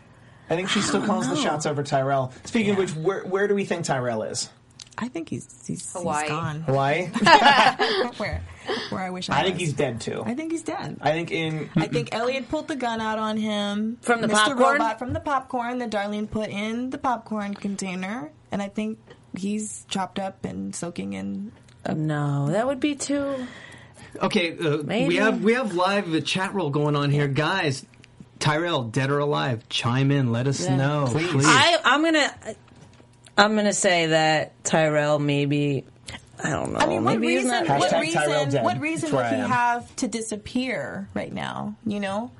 [0.50, 2.32] I think she still calls the shots over Tyrell.
[2.44, 4.50] Speaking of which, where, where do we think Tyrell is?
[4.98, 6.22] I think he's he's, Hawaii.
[6.24, 6.60] he's gone.
[6.62, 7.06] Hawaii?
[8.18, 8.42] where
[8.90, 9.62] where I wish I, I think was.
[9.62, 10.22] he's dead too.
[10.26, 10.98] I think he's dead.
[11.00, 14.32] I think in I think Elliot pulled the gun out on him From the Mr.
[14.32, 14.58] popcorn?
[14.58, 18.98] Robot from the popcorn that Darlene put in the popcorn container, and I think
[19.34, 21.52] he's chopped up and soaking in.
[21.90, 23.46] no, that would be too.
[24.20, 25.08] Okay, uh, Maybe.
[25.08, 27.86] we have we have live uh, chat roll going on here, guys.
[28.40, 29.68] Tyrell, dead or alive?
[29.68, 30.32] Chime in.
[30.32, 31.44] Let us know, please.
[31.46, 32.34] I I'm gonna
[33.38, 35.84] I'm gonna say that Tyrell maybe.
[36.42, 36.78] I don't know.
[36.78, 37.66] I mean, what maybe he's reason?
[37.66, 37.78] not.
[37.78, 38.50] What Tyrell reason?
[38.50, 38.64] dead.
[38.64, 39.50] What reason That's where would I he am.
[39.50, 41.76] have to disappear right now?
[41.84, 42.30] You know,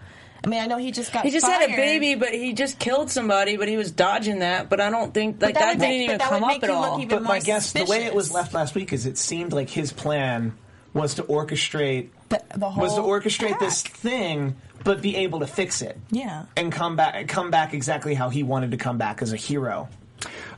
[0.42, 1.22] I mean, I know he just got.
[1.26, 3.58] He just fired, had a baby, but he just killed somebody.
[3.58, 4.70] But he was dodging that.
[4.70, 6.56] But I don't think like that that, would didn't make- even but that come would
[6.56, 7.00] up at you look all.
[7.00, 9.52] even but my more guess, the way it was left last week, is it seemed
[9.52, 10.56] like his plan
[10.94, 13.96] was to orchestrate The, the whole was to orchestrate this attack.
[13.98, 15.98] thing, but be able to fix it.
[16.10, 16.44] Yeah.
[16.56, 19.88] and come back come back exactly how he wanted to come back as a hero.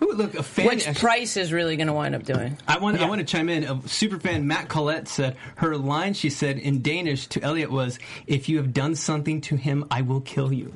[0.02, 0.66] Ooh, look, a fan.
[0.66, 2.58] Which Price is really going to wind up doing?
[2.66, 3.62] I want I want to chime in.
[3.62, 7.98] A super fan Matt Collette said her line she said in Danish to Elliot was,
[8.26, 10.72] "If you have done something to him, I will kill you."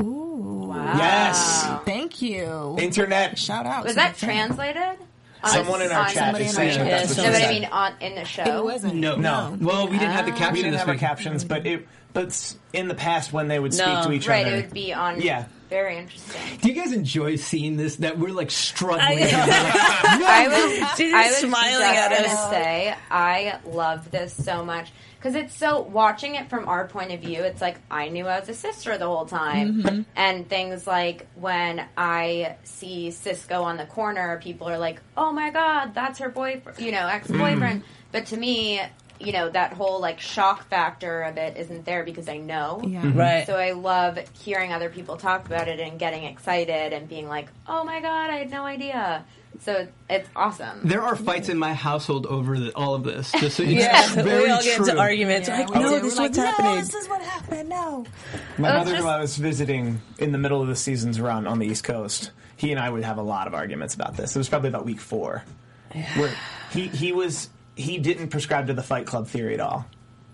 [0.00, 0.68] Ooh!
[0.68, 0.94] Wow.
[0.96, 2.76] Yes, Thank you.
[2.78, 3.38] internet.
[3.38, 3.84] Shout out.
[3.84, 4.76] Was that translated?
[4.82, 4.96] fan.
[5.42, 5.58] Translated?
[5.60, 6.90] On Someone in our on- chat somebody is in our saying chat.
[6.90, 7.48] that's what she No, but said.
[7.48, 8.58] I mean on in the show.
[8.58, 8.94] It wasn't.
[8.94, 9.56] No, No.
[9.60, 10.52] Well, we didn't have the um, caption.
[10.54, 11.00] we didn't this have our week.
[11.00, 14.04] captions, but it but s- in the past when they would speak No.
[14.04, 15.20] to each Right, other, it would be on.
[15.20, 15.44] Yeah.
[15.72, 16.58] Very interesting.
[16.60, 17.96] Do you guys enjoy seeing this?
[17.96, 19.00] That we're like struggling.
[19.22, 22.50] I was, She's I was smiling just at gonna us.
[22.50, 27.20] say I love this so much because it's so watching it from our point of
[27.20, 27.42] view.
[27.42, 30.02] It's like I knew I was a sister the whole time, mm-hmm.
[30.14, 35.48] and things like when I see Cisco on the corner, people are like, "Oh my
[35.48, 37.80] god, that's her boyfriend," you know, ex boyfriend.
[37.80, 37.86] Mm.
[38.12, 38.82] But to me.
[39.24, 42.80] You know that whole like shock factor of it isn't there because I know.
[42.84, 43.02] Yeah.
[43.02, 43.18] Mm-hmm.
[43.18, 43.46] Right.
[43.46, 47.48] So I love hearing other people talk about it and getting excited and being like,
[47.66, 49.24] "Oh my god, I had no idea."
[49.60, 50.80] So it's awesome.
[50.88, 53.30] There are fights in my household over the, all of this.
[53.32, 54.88] Just so it's yeah, very we all get true.
[54.88, 55.46] into arguments.
[55.46, 56.00] Yeah, like, no, do.
[56.00, 56.70] this is We're what's like, happening.
[56.74, 57.68] No, this is what happened.
[57.68, 58.04] No.
[58.58, 61.46] My Well, mother, just- who I was visiting in the middle of the season's run
[61.46, 64.34] on the East Coast, he and I would have a lot of arguments about this.
[64.34, 65.44] It was probably about week four,
[66.16, 66.34] where
[66.72, 69.86] he he was he didn't prescribe to the Fight Club theory at all.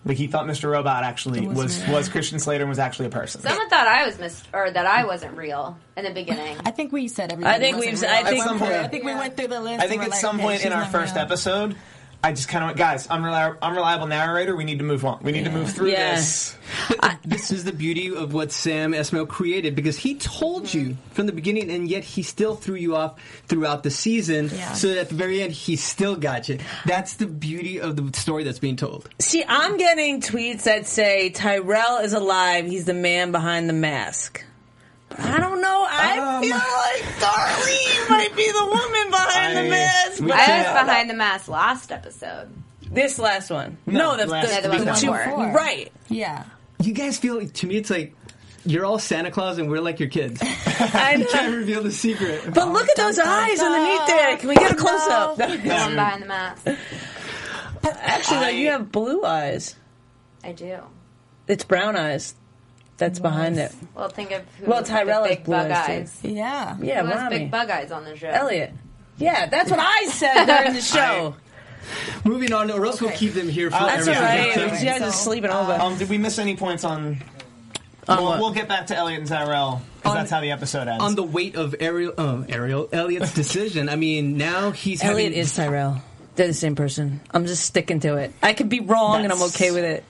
[0.05, 0.71] Like he thought Mr.
[0.71, 3.41] Robot actually was wasn't was Christian Slater and was actually a person.
[3.43, 6.57] Someone thought I was mis- or that I wasn't real in the beginning.
[6.65, 7.53] I think we said everything.
[7.53, 8.63] I think we've- real I at think- point.
[8.73, 9.83] I think we went through the list.
[9.83, 11.25] I think at like, some okay, point in our first real.
[11.25, 11.77] episode,
[12.23, 14.57] I just kind of went, guys, unreliable, unreliable narrator.
[14.57, 15.21] We need to move on.
[15.23, 16.17] We need to move through Yeah.
[16.17, 16.57] this.
[17.25, 21.11] this is the beauty of what Sam Esmail created because he told you mm-hmm.
[21.13, 24.51] from the beginning, and yet he still threw you off throughout the season.
[24.53, 24.73] Yeah.
[24.73, 26.59] So that at the very end, he still got you.
[26.87, 29.09] That's the beauty of the story that's being told.
[29.21, 32.67] See, I'm getting tweets that say Tyrell is alive.
[32.67, 34.45] He's the man behind the mask.
[35.09, 35.87] But I don't know.
[35.89, 40.19] I Um, feel like Darlene might be the woman behind I- the mask.
[40.23, 42.49] But I was behind the mask last episode.
[42.91, 43.77] this last one.
[43.87, 45.53] No, No, the, last- the, Yeah, the one the two, before.
[45.53, 45.93] right.
[46.09, 46.45] Yeah.
[46.83, 48.15] You guys feel to me, it's like
[48.65, 50.41] you're all Santa Claus and we're like your kids.
[50.45, 51.27] I know.
[51.27, 52.43] Can't reveal the secret.
[52.53, 54.37] But look at those eyes underneath there.
[54.37, 55.37] Can we get a close up?
[55.37, 56.67] The one behind the mask.
[57.85, 59.75] Actually, though, you have blue eyes.
[60.45, 60.79] I do.
[61.47, 62.35] It's brown eyes.
[62.99, 63.73] That's behind it.
[63.95, 66.19] Well, think of who Well, Tyrell the has big blue bug eyes, eyes.
[66.23, 66.77] Yeah.
[66.81, 67.39] Yeah, Who has Rami.
[67.39, 68.29] big bug eyes on the show?
[68.29, 68.73] Elliot.
[69.19, 71.35] Yeah, that's what I said during the show.
[72.25, 74.69] Moving on, or else we'll keep them here for That's all everything.
[74.69, 74.81] right.
[74.81, 75.73] You guys are sleeping over.
[75.73, 77.23] Um, did we miss any points on?
[78.09, 78.41] On Well, what?
[78.41, 81.03] we'll get back to Elliot and Tyrell because that's how the episode ends.
[81.05, 85.39] On the weight of Ariel, uh, Ariel Elliot's decision, I mean, now he's Elliot having,
[85.39, 86.03] is Tyrell.
[86.35, 87.21] They're the same person.
[87.31, 88.33] I'm just sticking to it.
[88.43, 90.05] I could be wrong, and I'm okay with it.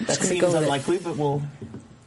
[0.00, 0.62] that gonna seems go with it.
[0.64, 1.42] unlikely, but we'll.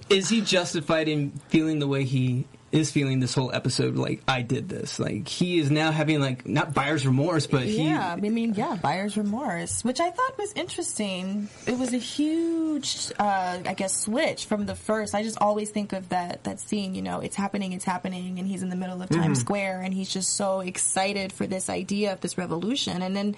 [0.09, 3.95] Is he justified in feeling the way he is feeling this whole episode?
[3.95, 4.99] Like I did this.
[4.99, 7.85] Like he is now having like not buyer's remorse, but he.
[7.85, 11.49] Yeah, I mean, yeah, buyer's remorse, which I thought was interesting.
[11.65, 15.15] It was a huge, uh, I guess, switch from the first.
[15.15, 16.95] I just always think of that that scene.
[16.95, 19.93] You know, it's happening, it's happening, and he's in the middle of Times Square, and
[19.93, 23.35] he's just so excited for this idea of this revolution, and then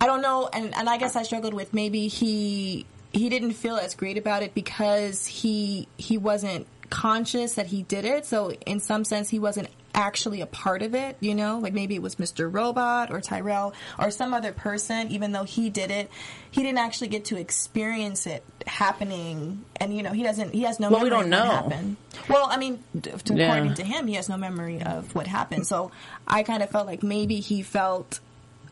[0.00, 3.76] I don't know, and, and I guess I struggled with maybe he he didn't feel
[3.76, 8.26] as great about it because he he wasn't conscious that he did it.
[8.26, 11.16] So in some sense, he wasn't actually a part of it.
[11.20, 12.52] You know, like maybe it was Mr.
[12.52, 15.08] Robot or Tyrell or some other person.
[15.10, 16.10] Even though he did it,
[16.50, 19.64] he didn't actually get to experience it happening.
[19.76, 20.54] And you know, he doesn't.
[20.54, 20.90] He has no.
[20.90, 21.52] Well, we memory don't of what know.
[21.76, 21.96] happened.
[22.28, 23.46] Well, I mean, to, Yeah.
[23.54, 25.66] according to him, he has no memory of what happened.
[25.66, 25.90] So
[26.26, 28.20] I kind of felt like maybe he felt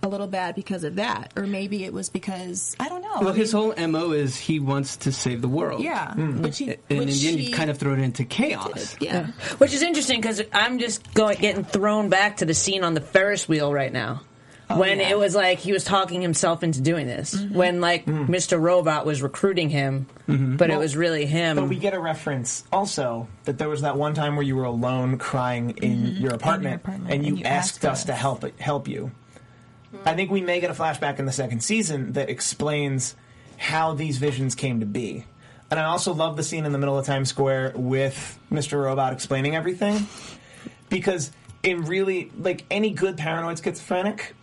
[0.02, 3.18] a little bad because of that, or maybe it was because I don't know.
[3.20, 5.82] Well, I his whole mo is he wants to save the world.
[5.82, 6.42] yeah, hmm.
[6.42, 8.96] which he, And in which the end, he you kind of throw it into chaos.
[9.00, 9.26] yeah.
[9.58, 13.00] Which is interesting because I'm just going getting thrown back to the scene on the
[13.00, 14.22] Ferris wheel right now.
[14.70, 15.10] Oh, when yeah.
[15.10, 17.34] it was like he was talking himself into doing this.
[17.34, 17.54] Mm-hmm.
[17.54, 18.32] When like mm-hmm.
[18.32, 18.60] Mr.
[18.60, 20.56] Robot was recruiting him, mm-hmm.
[20.56, 21.56] but it was really him.
[21.56, 24.64] But we get a reference also that there was that one time where you were
[24.64, 28.04] alone crying in your apartment, apartment, and you, and you asked, asked us us.
[28.04, 29.10] to help help you.
[30.04, 33.16] I think we may get a flashback in the second season that explains
[33.56, 35.24] how these visions came to be.
[35.70, 38.82] And I also love the scene in the middle of Times Square with Mr.
[38.82, 40.06] Robot explaining everything
[40.88, 41.30] because
[41.62, 44.34] in really like any good paranoid schizophrenic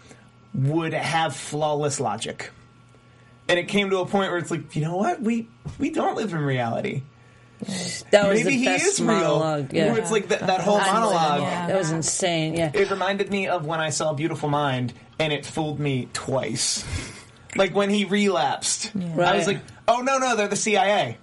[0.54, 2.52] would have flawless logic.
[3.50, 5.22] And it came to a point where it's like, you know what?
[5.22, 5.48] We
[5.80, 7.04] we don't live in reality.
[8.12, 9.74] That was Maybe the he best is monologue.
[9.74, 9.84] real.
[9.86, 9.92] Yeah.
[9.92, 11.42] Where it's like that, that whole monologue.
[11.42, 11.68] yeah.
[11.68, 12.54] that was insane.
[12.56, 12.72] Yeah.
[12.74, 16.86] It reminded me of when I saw Beautiful Mind, and it fooled me twice.
[17.56, 19.36] Like when he relapsed, I Right.
[19.36, 21.18] was like, "Oh no, no, they're the CIA."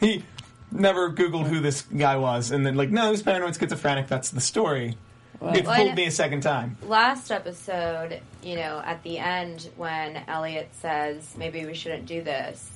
[0.00, 0.24] He
[0.70, 4.40] never Googled who this guy was, and then like, "No, he's paranoid schizophrenic." That's the
[4.40, 4.96] story.
[5.54, 6.76] It Well, fooled I- me a second time.
[6.86, 12.68] last episode, you know, at the end when Elliot says maybe we shouldn't do this,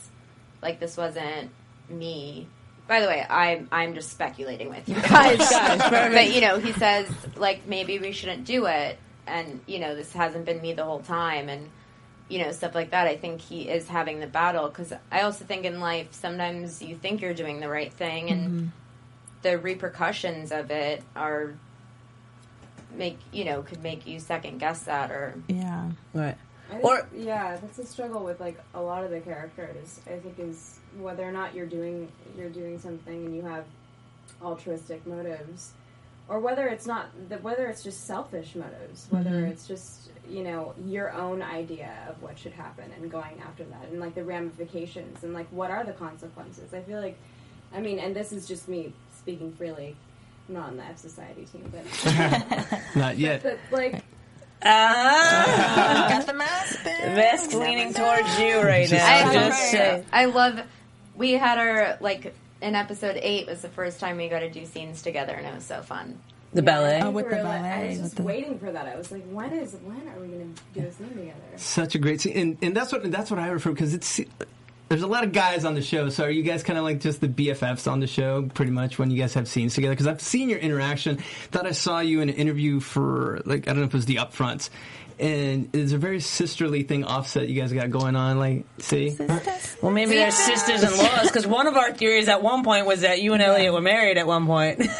[0.62, 1.50] like this wasn't
[1.90, 2.46] me.
[2.86, 6.72] By the way, I'm I'm just speculating with you guys, oh but you know, he
[6.78, 10.84] says like maybe we shouldn't do it, and you know, this hasn't been me the
[10.84, 11.70] whole time, and
[12.28, 13.06] you know, stuff like that.
[13.06, 14.68] I think he is having the battle.
[14.68, 18.50] Because I also think in life sometimes you think you're doing the right thing, and
[18.50, 18.66] mm-hmm.
[19.42, 21.54] the repercussions of it are
[22.96, 25.90] make you know could make you second guess that or Yeah.
[26.12, 26.36] Right.
[26.74, 30.00] I think, Or- yeah, that's a struggle with like a lot of the characters.
[30.06, 33.64] I think is whether or not you're doing you're doing something and you have
[34.42, 35.72] altruistic motives,
[36.28, 39.52] or whether it's not that whether it's just selfish motives, whether mm-hmm.
[39.52, 43.88] it's just you know your own idea of what should happen and going after that,
[43.90, 46.74] and like the ramifications and like what are the consequences.
[46.74, 47.18] I feel like,
[47.72, 49.96] I mean, and this is just me speaking freely.
[50.48, 53.42] I'm not on the F Society team, but, Not yet.
[53.42, 54.04] but like
[54.64, 56.82] Ah, Got the mask.
[56.84, 57.14] there.
[57.16, 59.06] Mask's leaning towards you right now.
[59.06, 60.04] I, Just say.
[60.12, 60.60] I love.
[61.16, 64.64] We had our like in episode eight was the first time we got to do
[64.64, 66.18] scenes together, and it was so fun.
[66.54, 67.00] The ballet.
[67.02, 68.86] Oh, with the were like- I ballet, was just the- waiting for that.
[68.86, 71.34] I was like, when is when are we going to do a scene together?
[71.56, 74.20] Such a great scene, and, and that's what that's what I refer because it's
[74.94, 76.08] there's a lot of guys on the show.
[76.08, 78.96] So are you guys kind of like just the BFFs on the show, pretty much
[78.96, 79.92] when you guys have scenes together?
[79.92, 81.16] Because I've seen your interaction.
[81.50, 84.06] Thought I saw you in an interview for like I don't know if it was
[84.06, 84.70] the Upfronts.
[85.18, 88.38] And it's a very sisterly thing offset you guys got going on.
[88.38, 89.16] Like, see?
[89.82, 93.32] Well, maybe they're sisters-in-laws because one of our theories at one point was that you
[93.32, 94.80] and Elliot were married at one point.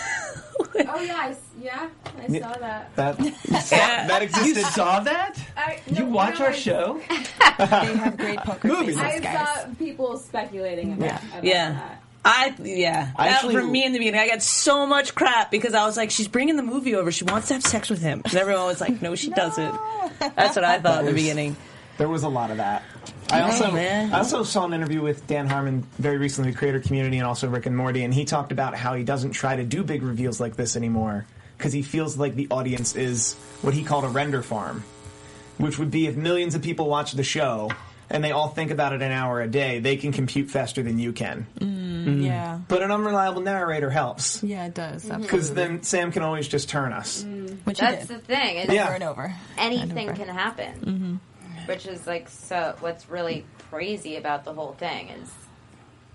[0.77, 1.89] Oh yeah, I, s- yeah,
[2.23, 2.95] I saw that.
[2.97, 3.19] That
[3.73, 4.07] Yeah.
[4.07, 5.39] that You saw that?
[5.57, 7.01] I, You watch no, our I- show?
[7.59, 8.99] They have great poker Movies.
[9.01, 9.63] faces, I guys.
[9.63, 11.19] saw people speculating about, Yeah.
[11.33, 11.71] about Yeah.
[11.73, 12.01] that.
[12.27, 13.13] I yeah.
[13.17, 15.85] I That- actually- for me in the beginning, I got so much crap because I
[15.87, 17.13] was like, "She's bringing the movie over.
[17.13, 19.75] She wants to have sex with him," and everyone was like, "No, she doesn't."
[20.21, 21.57] That's what I thought in the was- beginning.
[21.97, 22.83] There was a lot of that.
[23.31, 24.13] I also man.
[24.13, 27.47] I also saw an interview with Dan Harmon very recently, the creator community, and also
[27.49, 30.41] Rick and Morty, and he talked about how he doesn't try to do big reveals
[30.41, 31.25] like this anymore
[31.65, 34.85] because he feels like the audience is what he called a render farm,
[35.57, 37.71] which would be if millions of people watch the show
[38.11, 40.99] and they all think about it an hour a day, they can compute faster than
[40.99, 41.47] you can.
[41.59, 41.67] Mm,
[42.05, 42.21] mm-hmm.
[42.21, 42.59] Yeah.
[42.69, 45.07] But an unreliable narrator helps Yeah, it does.
[45.07, 45.23] Mm-hmm.
[45.23, 47.23] because then Sam can always just turn us.
[47.25, 48.57] Mm, which he That's the thing.
[48.57, 48.85] Is Yeah.
[48.85, 49.35] Over and over.
[49.57, 50.13] anything And over.
[50.23, 51.67] can happen, mm-hmm.
[51.67, 52.77] which is like so.
[52.81, 55.31] What's really crazy about the whole thing is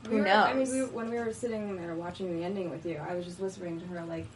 [0.03, 0.45] We who were, knows.
[0.45, 3.25] I mean, we, when we were sitting there watching the ending with you, I was
[3.25, 4.27] just whispering to her, like,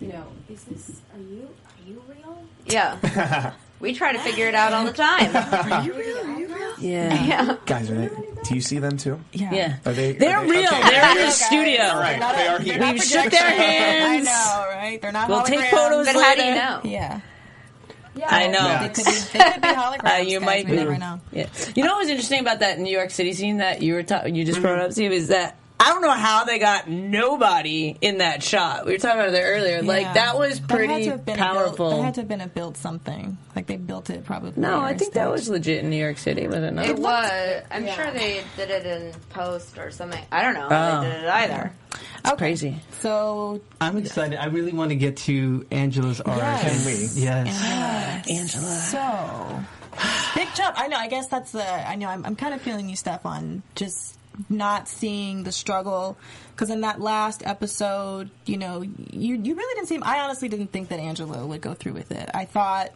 [0.00, 1.00] you know, is this?
[1.14, 1.48] Are you?
[1.66, 2.38] Are you real?
[2.66, 5.34] yeah, we try to figure it out all the time.
[5.72, 6.18] Are you real?
[6.18, 6.74] Are you real?
[6.80, 8.08] Yeah, yeah, Guys, are they,
[8.44, 9.20] do you see them too?
[9.32, 9.52] Yeah.
[9.52, 9.76] yeah.
[9.86, 10.12] Are they?
[10.12, 10.66] They're are they- real.
[10.66, 10.80] okay.
[10.90, 11.30] They're in the Okay.
[11.30, 11.82] studio.
[11.84, 12.80] All right, they are here.
[12.92, 14.26] We've shook their hands.
[14.28, 14.68] I hands.
[14.70, 15.00] know, right?
[15.02, 16.54] They're not We'll take photos but how do you later.
[16.56, 16.80] know?
[16.84, 17.20] Yeah.
[18.16, 18.58] Yeah, I know.
[18.60, 18.86] Yeah.
[18.86, 20.04] They could be, they could be holograms.
[20.14, 20.46] Uh, you guys.
[20.46, 20.76] might we be.
[20.76, 21.20] never know.
[21.32, 21.46] Yeah.
[21.74, 24.24] You know what was interesting about that New York City scene that you were ta-
[24.26, 24.84] you just brought Mm-hmm.
[24.86, 28.86] up, Steve, is that I don't know how they got nobody in that shot.
[28.86, 29.82] We were talking about it earlier.
[29.82, 31.90] Like that was That had pretty to have been powerful.
[31.90, 33.36] build, that had to have been a build something.
[33.54, 34.52] Like they built it probably.
[34.56, 36.86] no, I think that was legit in New York City, was it not?
[36.86, 37.62] It was.
[37.70, 37.94] I'm Yeah.
[37.94, 40.24] sure they did it in post or something.
[40.32, 41.00] I don't know Oh.
[41.02, 41.72] they did it either.
[42.24, 42.80] It's crazy.
[43.00, 44.38] So I'm excited.
[44.38, 46.38] I really want to get to Angela's art.
[46.38, 46.62] Yes.
[46.84, 47.22] Can we?
[47.22, 48.28] Yes.
[48.30, 48.74] Angela.
[48.76, 49.64] So
[50.34, 50.80] big jump.
[50.80, 50.96] I know.
[50.96, 51.62] I guess that's the.
[51.88, 52.08] I know.
[52.08, 54.16] I'm, I'm kind of feeling you, Steph, on just
[54.48, 56.16] not seeing the struggle.
[56.52, 60.02] Because in that last episode, you know, you you really didn't seem.
[60.04, 62.30] I honestly didn't think that Angela would go through with it.
[62.34, 62.90] I thought.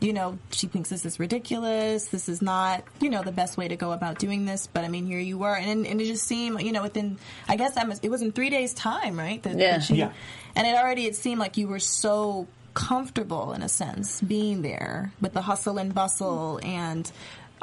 [0.00, 2.06] You know, she thinks this is ridiculous.
[2.08, 4.66] This is not, you know, the best way to go about doing this.
[4.66, 7.16] But I mean, here you were, and, and it just seemed, you know, within,
[7.48, 9.42] I guess that was, it was in three days' time, right?
[9.44, 9.78] That, Yeah.
[9.78, 10.10] that she, Yeah.
[10.56, 15.12] and it already it seemed like you were so comfortable in a sense being there
[15.22, 17.10] with the hustle and bustle and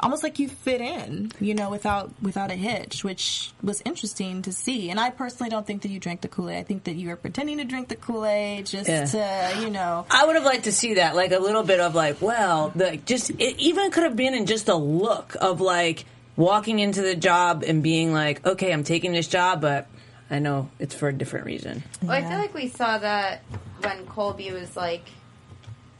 [0.02, 4.52] almost like you fit in, you know, without without a hitch, which was interesting to
[4.52, 4.90] see.
[4.90, 6.58] And I personally don't think that you drank the Kool Aid.
[6.58, 9.04] I think that you were pretending to drink the Kool Aid just Yeah.
[9.54, 10.04] to, you know.
[10.10, 12.96] I would have liked to see that, like a little bit of like, well, the
[13.04, 16.04] just it even could have been in just a look of like
[16.36, 19.86] walking into the job and being like, okay, I'm taking this job, but
[20.30, 21.82] I know it's for a different reason.
[22.02, 23.42] Well, I feel like we saw that
[23.82, 25.04] when Colby was like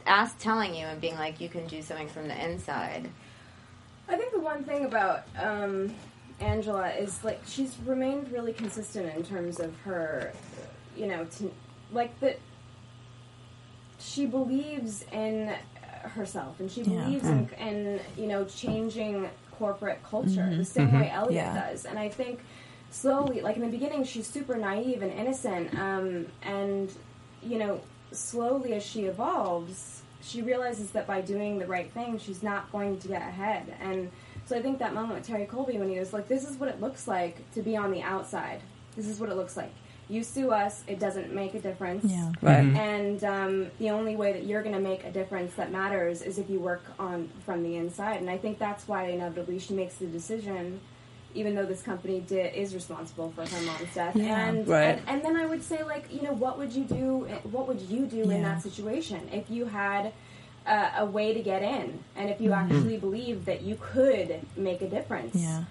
[0.05, 3.09] asked telling you and being like, you can do something from the inside.
[4.07, 5.93] I think the one thing about um,
[6.39, 10.33] Angela is like she's remained really consistent in terms of her,
[10.95, 11.51] you know, to,
[11.91, 12.39] like that.
[13.99, 15.53] She believes in
[16.03, 17.03] herself, and she Yeah.
[17.05, 21.69] believes in, in you know changing corporate culture the same way Elliot Yeah.
[21.71, 21.85] does.
[21.85, 22.41] And I think
[22.91, 26.91] slowly, like in the beginning, she's super naive and innocent, um, and
[27.41, 27.79] you know,
[28.11, 32.99] slowly as she evolves, she realizes that by doing the right thing, she's not going
[32.99, 33.75] to get ahead.
[33.79, 34.09] And
[34.45, 36.69] so I think that moment with Terry Colby when he was like, "This is what
[36.69, 38.61] it looks like to be on the outside.
[38.95, 39.71] This is what it looks like.
[40.09, 42.03] You sue us, it doesn't make a difference.
[42.03, 42.31] Yeah.
[42.41, 42.65] Right.
[42.65, 46.37] And um, the only way that you're going to make a difference that matters is
[46.37, 48.17] if you work on from the inside.
[48.17, 50.81] And I think that's why inevitably she makes the decision,
[51.35, 54.15] even though this company did, is responsible for her mom's death.
[54.15, 54.47] Yeah.
[54.47, 54.97] And, Right.
[54.99, 57.27] and and then I would say like you know what would you do?
[57.51, 60.13] What would you do in that situation if you had
[60.65, 64.81] uh, a way to get in, and if you actually believed that you could make
[64.81, 65.35] a difference?
[65.35, 65.63] Yeah.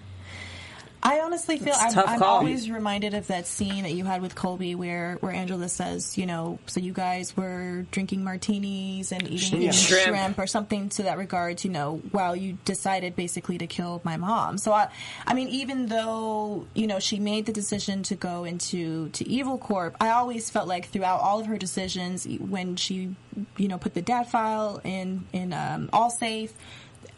[1.05, 4.05] I honestly feel It's a I'm, tough I'm always reminded of that scene that you
[4.05, 9.11] had with Colby where, where Angela says, you know, so you guys were drinking martinis
[9.11, 9.67] and eating, Yeah.
[9.69, 10.03] eating Shrimp.
[10.15, 10.39] shrimp.
[10.39, 14.57] or something to that regard, you know, while you decided basically to kill my mom.
[14.57, 14.87] So I,
[15.27, 19.57] I mean, even though, you know, she made the decision to go into, to Evil
[19.57, 23.13] Corp, I always felt like throughout all of her decisions, when she,
[23.57, 26.51] you know, put the dad file in, in, um, Allsafe,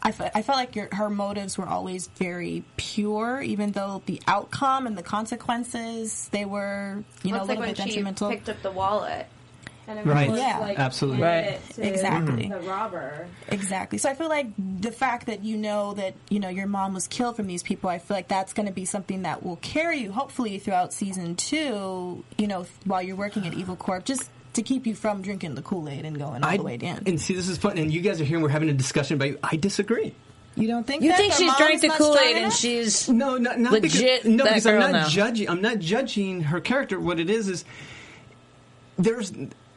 [0.06, 4.20] I, fe- I felt like your, her motives were always very pure, even though the
[4.26, 7.84] outcome and the consequences they were, you know, a it's like little when bit she
[7.90, 8.30] detrimental.
[8.30, 9.26] picked up the wallet.
[9.88, 10.26] and Right.
[10.28, 10.58] course, Yeah.
[10.58, 11.22] like, Absolutely.
[11.22, 11.60] Right.
[11.78, 12.48] Exactly.
[12.48, 13.26] the robber.
[13.48, 13.98] Exactly.
[13.98, 17.06] So I feel like the fact that you know that you know your mom was
[17.06, 19.98] killed from these people, I feel like that's going to be something that will carry
[19.98, 22.24] you hopefully throughout season two.
[22.36, 25.62] You know, while you're working at Evil Corp, just to keep you from drinking the
[25.62, 27.02] Kool Aid and going all I, the way down.
[27.06, 27.78] and see, this is fun.
[27.78, 28.36] And you guys are here.
[28.36, 30.14] and We're having a discussion, but I disagree.
[30.56, 33.08] You don't think You that think her she's mom's drank the Kool Aid and she's
[33.10, 35.08] No, not, not Legit because no, that because I'm not now.
[35.08, 35.48] judging.
[35.50, 36.98] I'm not judging her character.
[36.98, 37.64] What it is is
[38.98, 39.30] there's,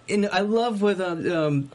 [0.07, 1.71] and I love with um, um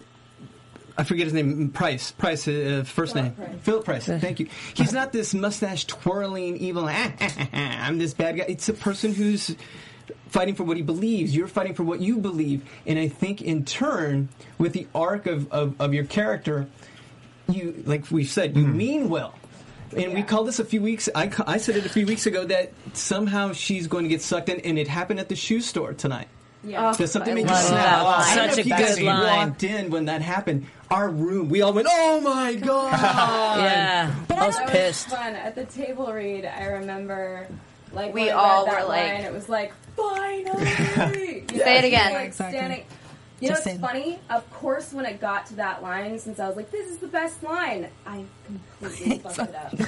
[0.97, 1.71] I forget his name.
[1.71, 2.13] Price.
[2.13, 2.47] Price.
[2.47, 3.47] Uh, first Philip name.
[3.47, 3.61] Price.
[3.63, 4.07] Philip Price.
[4.07, 4.49] Thank you.
[4.75, 6.89] He's not this mustache twirling evil.
[7.53, 8.45] I'm this bad guy.
[8.49, 9.55] It's a person who's
[10.29, 11.35] fighting for what he believes.
[11.35, 12.63] You're fighting for what you believe.
[12.87, 14.29] And I think in turn,
[14.59, 16.67] with the arc of, of, of your character,
[17.49, 18.77] you like we said, you mm-hmm.
[18.77, 19.35] mean well.
[19.97, 20.27] And we Yeah.
[20.27, 21.09] called this a few weeks.
[21.15, 24.49] I, I said it a few weeks ago that somehow she's going to get sucked
[24.49, 26.27] in, and it happened at the shoe store tonight.
[26.65, 26.95] Yeah.
[26.97, 27.85] Does something I make you love snap?
[27.85, 28.23] that line.
[28.23, 29.49] I don't know Such if a you guys good line.
[29.49, 30.67] walked in when that happened.
[30.91, 32.93] Our room, we all went, "Oh my god!"
[33.61, 34.15] yeah.
[34.31, 35.11] I was That pissed.
[35.11, 36.47] was fun at the table read.
[36.47, 37.47] I remember,
[37.95, 41.45] like We all read that were like- line, it was like finally.
[41.53, 42.13] You Say it again.
[42.15, 42.59] Like Exactly.
[42.59, 42.85] standing.
[43.41, 44.19] You know Just what's funny?
[44.31, 47.09] Of course, when it got to that line, since I was like, "This is the
[47.09, 48.25] best line," I
[48.81, 49.73] completely fucked it up.
[49.75, 49.83] over,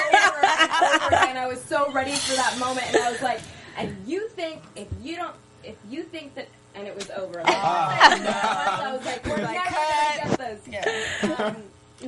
[0.00, 1.36] and over again.
[1.36, 3.40] I was so ready for that moment, and I was like,
[3.76, 5.34] "And you think if you don't,
[5.64, 7.42] if you think that." And it was over.
[7.42, 10.88] Like, I was like, "We're never gonna get
[11.22, 11.56] this." Um,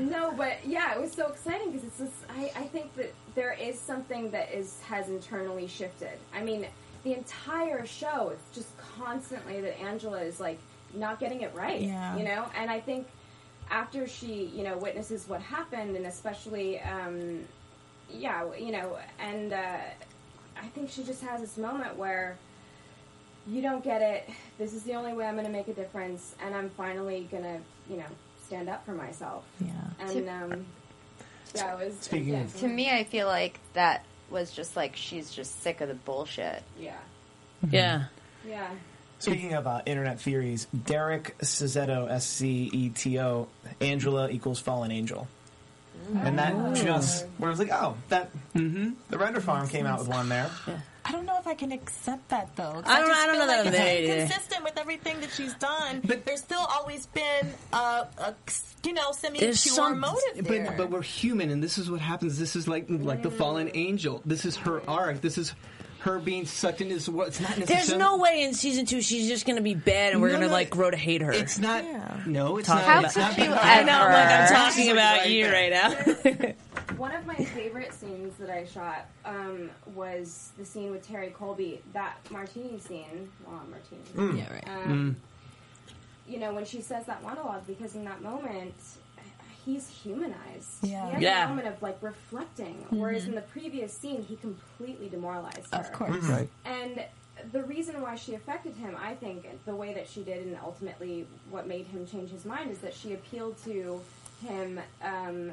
[0.09, 3.55] no, but yeah, it was so exciting because it's just, I, I think that there
[3.55, 6.18] is something that is has internally shifted.
[6.34, 6.66] I mean,
[7.05, 8.68] the entire show, it's just
[8.99, 10.59] constantly that Angela is like
[10.93, 11.80] not getting it right.
[11.80, 12.18] Yeah.
[12.18, 12.45] You know?
[12.55, 13.07] And I think
[13.70, 17.47] after she, you know, witnesses what happened and especially um
[18.11, 19.78] yeah, you know, and uh
[20.62, 22.36] I think she just has this moment where
[23.47, 24.28] you don't get it.
[24.59, 27.45] This is the only way I'm going to make a difference, and I'm finally going
[27.45, 28.11] to, you know,
[28.47, 29.45] stand up for myself.
[29.59, 29.70] Yeah.
[30.07, 30.66] And um,
[31.55, 31.98] yeah, it was.
[32.01, 35.80] Speaking yeah, of- To me, I feel like that was just like she's just sick
[35.80, 36.62] of the bullshit.
[36.78, 36.92] yeah,
[37.70, 38.05] Yeah.
[38.46, 38.70] yeah.
[39.18, 43.48] Speaking of uh, internet theories, Derek Ceseto, S C E T O,
[43.80, 45.28] Angela equals fallen angel.
[46.14, 48.90] And that just, where I was like, oh, that, mm-hmm.
[49.11, 50.51] the render farm came out with one there.
[51.05, 52.72] I don't know if I can accept that though.
[52.72, 54.22] 'cause I don't- just I don't feel know that like I'm it's there either.
[54.22, 56.01] inconsistent with everything that she's done.
[56.05, 58.34] But- there's still always been a, a
[58.84, 60.66] you know semi There's pure some- motive there.
[60.66, 62.38] But but we're human, and this is what happens.
[62.38, 63.38] This is like like the mm.
[63.38, 64.20] fallen angel.
[64.26, 65.20] This is her arc.
[65.20, 65.55] This is
[66.01, 67.28] her being sucked into this world.
[67.28, 67.86] It's not necessarily.
[67.86, 70.46] There's no way in season two she's just gonna be bad and we're No, gonna
[70.46, 71.32] no, like grow to hate her.
[71.32, 71.84] It's not.
[71.84, 72.20] Yeah.
[72.26, 72.94] No, it's Talking not.
[72.94, 76.55] How it's could not you because- I know, like I'm talking about you right now.
[76.96, 81.80] One of my favorite scenes that I shot um, was the scene with Terry Colby,
[81.94, 83.30] that martini scene.
[83.46, 84.38] Well, martini.
[84.38, 84.68] yeah, right.
[84.68, 85.16] Um,
[86.28, 88.74] You know, when she says that monologue, because in that moment,
[89.70, 90.82] he's humanized.
[90.82, 91.06] Yeah.
[91.06, 91.44] He has Yeah.
[91.44, 93.50] a moment of like reflecting, whereas in the mm-hmm.
[93.50, 95.80] previous scene, he completely demoralized her.
[95.80, 96.16] Of course.
[96.16, 96.32] Mm-hmm.
[96.32, 96.48] Right.
[96.64, 97.04] And
[97.52, 101.26] the reason why she affected him, I think, the way that she did, and ultimately
[101.50, 104.00] what made him change his mind, is that she appealed to
[104.46, 104.80] him.
[105.02, 105.52] Um,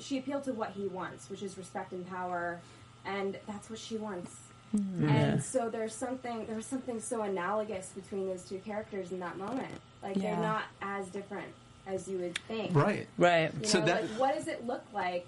[0.00, 2.60] she appealed to what he wants, which is respect and power,
[3.04, 4.36] and that's what she wants.
[4.76, 5.08] Mm-hmm.
[5.08, 9.72] And so there's something there's something so analogous between those two characters in that moment.
[10.02, 10.34] Like Yeah.
[10.34, 11.48] they're not as different
[11.88, 12.74] as you would think.
[12.74, 13.06] Right.
[13.16, 13.52] right.
[13.60, 15.26] You So know, that- like, what does it look like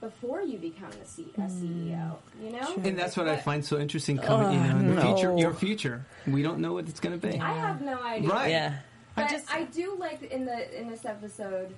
[0.00, 2.16] before you become a, C- a CEO?
[2.42, 5.14] You know, And that's what I find so interesting coming you know, in the no.
[5.14, 5.36] future.
[5.36, 6.04] Your future.
[6.26, 7.38] We don't know what it's going to be.
[7.38, 8.28] I have no idea.
[8.30, 8.50] Right.
[8.50, 8.78] Yeah.
[9.14, 11.74] But I just- I do like in the in this episode,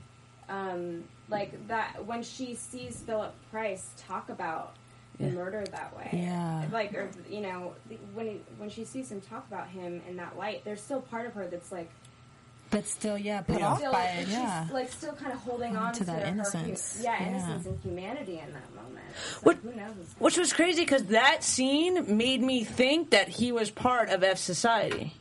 [0.49, 4.75] um, like that when she sees Philip Price talk about
[5.19, 6.09] the murder that way.
[6.13, 6.65] Yeah.
[6.73, 7.75] Like, or you know,
[8.15, 11.27] when he, when she sees him talk about him in that light, there's still part
[11.27, 11.91] of her that's like
[12.73, 13.67] But still, yeah, put Yeah.
[13.69, 14.25] off still, by it.
[14.25, 14.67] she's Yeah.
[14.73, 16.97] like still kind of holding On on to to, that her innocence.
[16.97, 17.29] hu- yeah, Yeah.
[17.29, 19.05] innocence and humanity in that moment.
[19.37, 19.95] It's What- who knows?
[20.19, 24.39] Which was crazy because that scene made me think that he was part of F
[24.39, 25.15] Society.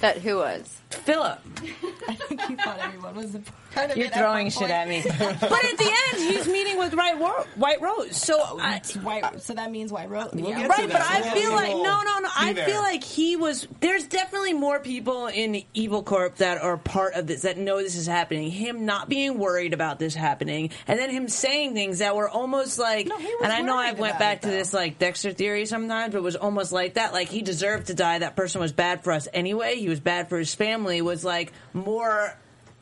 [0.00, 0.80] That who was?
[0.94, 1.38] Philip.
[2.08, 3.40] I think he thought everyone was a
[3.72, 5.02] part of You're throwing shit at me.
[5.04, 5.40] but at
[5.78, 8.16] the end, he's meeting with White, Ro- White Rose.
[8.16, 10.30] So oh, I, It's white, so that means white rose.
[10.32, 10.66] We'll yeah.
[10.66, 11.10] Right, but that.
[11.10, 12.28] I Yeah, feel we like will no, no, no.
[12.28, 12.66] be I there.
[12.66, 13.66] feel like he was.
[13.80, 17.96] There's definitely more people in Evil Corp that are part of this that know this
[17.96, 18.50] is happening.
[18.50, 22.78] Him not being worried about this happening, and then him saying things that were almost
[22.78, 23.06] like.
[23.06, 25.32] No, he was and I know I worried went back it, to this like Dexter
[25.32, 27.12] theory sometimes, but it was almost like that.
[27.12, 28.18] Like he deserved to die.
[28.18, 29.76] That person was bad for us anyway.
[29.76, 30.83] He was bad for his family.
[30.84, 32.36] Was like more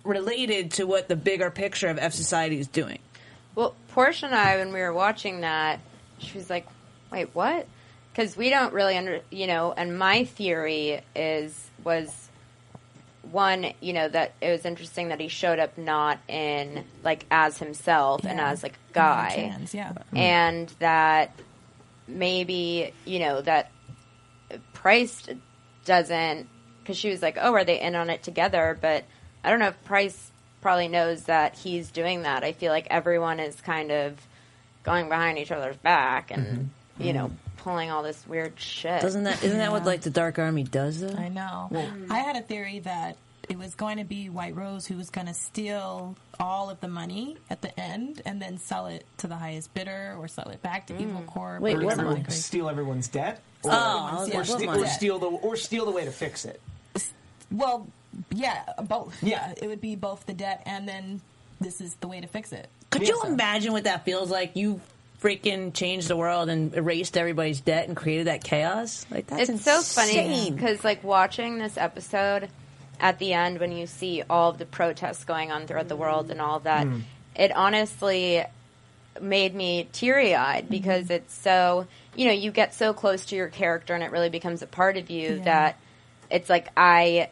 [0.05, 2.99] related to what the bigger picture of F Society is doing.
[3.55, 5.81] Well, Portia and I, when we were watching that,
[6.19, 6.67] she was like,
[7.11, 7.67] "Wait, what?"
[8.13, 9.73] Because we don't really under, you know.
[9.73, 12.29] And my theory is was
[13.31, 17.59] one, you know, that it was interesting that he showed up not in like as
[17.59, 19.93] himself and as like a guy, Trans, yeah.
[19.93, 20.17] Mm-hmm.
[20.17, 21.39] and that
[22.09, 23.71] maybe you know that
[24.73, 25.23] Price
[25.85, 26.49] doesn't
[26.83, 28.77] because she was like, oh, are they in on it together?
[28.81, 29.05] But
[29.45, 30.31] I don't know if Price
[30.61, 32.45] probably knows that he's doing that.
[32.45, 34.17] I feel like everyone is kind of
[34.83, 37.03] going behind each other's back and mm-hmm.
[37.03, 37.57] you know mm-hmm.
[37.59, 39.01] pulling all this weird shit.
[39.01, 41.17] Doesn't that isn't that what like the Dark Army does though?
[41.17, 41.71] I know.
[42.11, 43.17] I had a theory that
[43.49, 46.89] it was going to be White Rose who was going to steal all of the
[46.89, 50.63] money at the end and then sell it to the highest bidder or sell it
[50.63, 51.01] back to mm.
[51.01, 51.61] Evil Corp.
[51.61, 51.99] Wait, or what?
[51.99, 54.35] Everyone steal everyone's debt, or, Oh, I Yeah.
[54.35, 54.83] or, like, what ste- money?
[54.83, 56.61] or steal the or steal the way to fix it.
[57.53, 57.87] Well,
[58.31, 59.23] yeah, both.
[59.23, 59.53] Yeah.
[59.61, 61.21] it would be both the debt and then
[61.61, 62.69] this is the way to fix it.
[62.91, 64.57] Could you so- imagine what that feels like?
[64.57, 64.81] You
[65.21, 69.07] freaking changed the world and erased everybody's debt and created that chaos.
[69.11, 72.49] Like that's it's so funny because like watching this episode
[73.03, 76.31] at the end when you see all of the protests going on throughout the world
[76.31, 77.03] and all of that mm.
[77.35, 78.45] it honestly
[79.21, 81.15] made me teary-eyed because mm-hmm.
[81.15, 84.63] it's so you know you get so close to your character and it really becomes
[84.63, 85.45] a part of you Yeah.
[85.45, 85.81] that
[86.31, 87.29] it's like i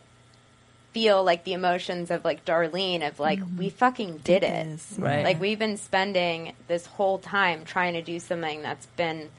[0.93, 4.67] feel like the emotions of like darlene of like we fucking did it.
[4.67, 4.95] Yes.
[4.99, 5.25] Right.
[5.25, 9.31] like we've been spending this whole time trying to do something that's been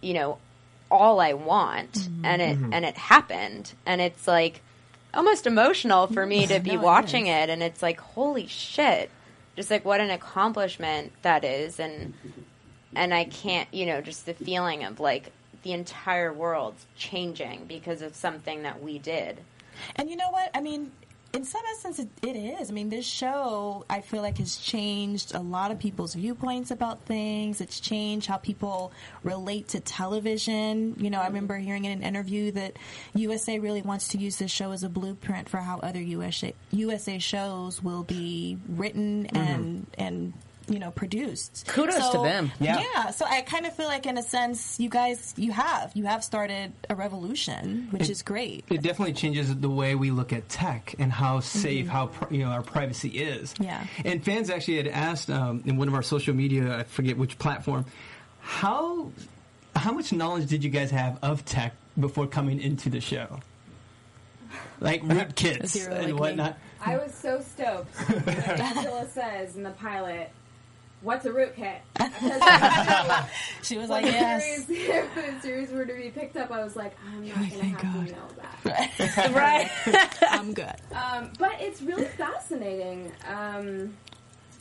[0.00, 0.38] you know
[0.90, 2.72] all I want and it mm-hmm.
[2.72, 3.72] and it happened.
[3.86, 4.62] And it's like
[5.12, 7.44] almost emotional for me to be No, watching is.
[7.44, 9.10] it and it's like holy shit.
[9.56, 12.14] Just like what an accomplishment that is and
[12.94, 18.00] and I can't you know just the feeling of like the entire world's changing because
[18.00, 19.40] of something that we did
[19.96, 20.50] And you know what?
[20.54, 20.90] I mean,
[21.32, 22.70] in some essence, it, it is.
[22.70, 27.02] I mean, this show, I feel like, has changed a lot of people's viewpoints about
[27.02, 27.60] things.
[27.60, 30.96] It's changed how people relate to television.
[30.98, 31.34] You know, I mm-hmm.
[31.34, 32.76] remember hearing in an interview that
[33.14, 37.18] USA really wants to use this show as a blueprint for how other USA, USA
[37.18, 39.36] shows will be written mm-hmm.
[39.36, 40.32] and, and,
[40.70, 41.66] you know, produced.
[41.66, 42.52] Kudos to them.
[42.60, 42.82] Yeah.
[42.94, 43.10] yeah.
[43.10, 46.22] So I kind of feel like, in a sense, you guys, you have, you have
[46.24, 48.64] started a revolution, which is great.
[48.70, 52.44] It definitely changes the way we look at tech and how safe, how pri- you
[52.44, 53.52] know our privacy is.
[53.58, 53.84] Yeah.
[54.04, 57.38] And fans actually had asked um, in one of our social media, I forget which
[57.38, 57.84] platform,
[58.40, 59.10] how
[59.74, 63.40] how much knowledge did you guys have of tech before coming into the show?
[64.80, 66.12] Like root kits Zero like and me.
[66.12, 66.58] whatnot.
[66.84, 67.94] I was so stoked
[68.24, 70.30] when Angela says in the pilot,
[71.02, 73.24] "What's a rootkit?" Because
[73.62, 74.66] She was like, the yes.
[74.66, 77.48] series, if the series were to be picked up, I was like, I'm not gonna
[77.50, 78.28] "Thank have God." to know
[78.64, 79.32] that.
[79.34, 80.22] right.
[80.30, 80.74] I'm good.
[80.92, 83.12] Um, but it's really fascinating.
[83.28, 83.94] Um,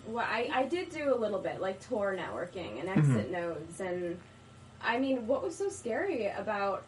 [0.08, 4.18] well, I, I did do a little bit, like Tor networking and exit nodes, and
[4.82, 6.84] I mean, what was so scary about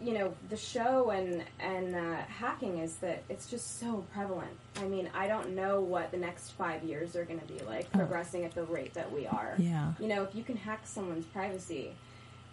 [0.00, 4.50] you know the show and and uh, hacking is that it's just so prevalent.
[4.80, 7.90] I mean, I don't know what the next five years are going to be like,
[7.92, 9.54] progressing at the rate that we are.
[9.58, 9.92] Yeah.
[9.98, 11.90] You know, if you can hack someone's privacy,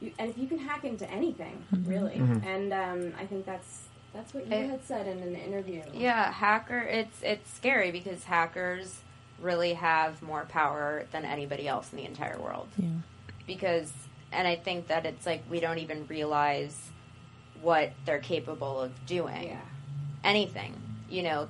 [0.02, 3.84] you, and if you can hack into anything, really, and um, I think that's
[4.14, 5.84] that's what you It- had said in an interview.
[5.94, 6.80] Yeah, hacker.
[6.80, 9.02] It's it's scary because hackers
[9.40, 12.70] really have more power than anybody else in the entire world.
[12.78, 12.88] Yeah.
[13.46, 13.92] Because,
[14.32, 16.76] and I think that it's like we don't even realize
[17.62, 19.50] what they're capable of doing.
[19.50, 19.62] Yeah.
[20.24, 20.76] Anything,
[21.10, 21.48] you know,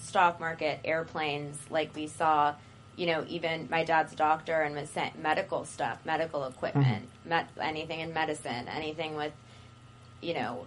[0.00, 2.54] stock market, airplanes, like we saw.
[2.96, 7.28] You know, even my dad's doctor and was sent medical stuff, medical equipment, mm-hmm.
[7.28, 9.32] met, anything in medicine, anything with,
[10.20, 10.66] you know,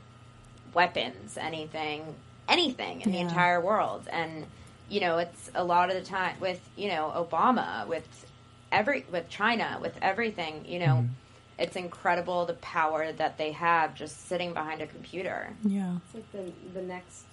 [0.73, 2.15] weapons, anything,
[2.49, 4.09] anything in the entire world.
[4.11, 4.45] And,
[4.89, 8.25] you know, it's a lot of the time with, you know, Obama, with
[8.73, 11.13] every, with China, with everything, you know, mm-hmm.
[11.59, 15.49] It's incredible the power that they have just sitting behind a computer.
[15.63, 15.97] Yeah.
[16.05, 17.23] It's like the the next.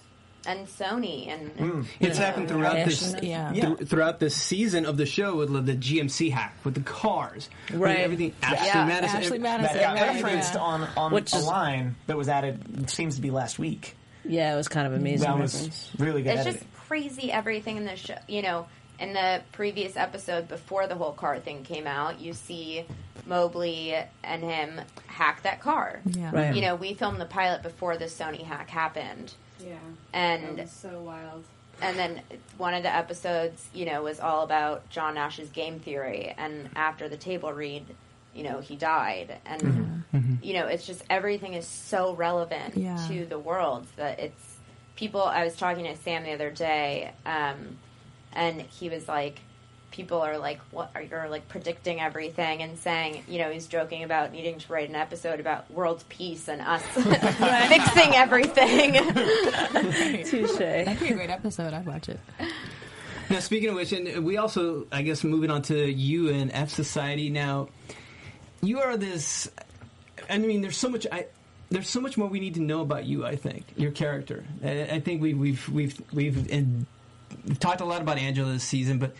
[0.47, 1.81] And Sony and hmm.
[1.99, 2.85] It's know, happened throughout Yeah.
[2.85, 3.51] this Yeah.
[3.51, 7.97] th- throughout this season of the show with the GMC hack with the cars, Right.
[7.97, 8.31] everything.
[8.43, 8.85] Ashley Yeah.
[8.85, 9.77] Madison, Ashley ev- Madison.
[9.77, 10.59] That got right, referenced yeah.
[10.59, 12.89] on on Which a is- line that was added.
[12.91, 13.95] Seems to be last week.
[14.23, 15.27] Yeah, it was kind of amazing.
[15.27, 15.91] That was reference.
[15.97, 16.31] really good.
[16.33, 16.61] it's editing.
[16.61, 18.67] just crazy everything in the show you know
[18.99, 22.85] in the previous episode before the whole car thing came out you see
[23.25, 26.31] mobley and him hack that car Yeah.
[26.33, 26.55] Right.
[26.55, 29.73] you know we filmed the pilot before the sony hack happened Yeah.
[30.13, 31.43] and That was so wild.
[31.81, 32.21] and then
[32.57, 37.09] one of the episodes you know was all about john nash's game theory and after
[37.09, 37.83] the table read
[38.35, 40.03] you know he died and
[40.41, 42.97] you know it's just everything is so relevant Yeah.
[43.07, 44.57] to the world that it's
[44.95, 47.77] people i was talking to sam the other day um,
[48.35, 49.39] and he was like
[49.95, 54.03] people are like, "What are you're like predicting everything?" and saying, you know, he's joking
[54.03, 58.93] about needing to write an episode about world peace and us fixing everything.
[60.25, 60.57] Touche.
[60.57, 61.73] That'd be a great episode.
[61.73, 62.19] I'd watch it.
[63.29, 66.69] Now, speaking of which, and we also, I guess, moving on to you and F
[66.69, 67.29] Society.
[67.29, 67.69] Now,
[68.61, 69.49] you are this.
[70.29, 71.07] I mean, there's so much.
[71.11, 71.27] I
[71.69, 73.25] there's so much more we need to know about you.
[73.25, 74.43] I think your character.
[74.63, 76.85] I, I think we, we've we've we've and
[77.45, 79.15] we've talked a lot about Angela this season, but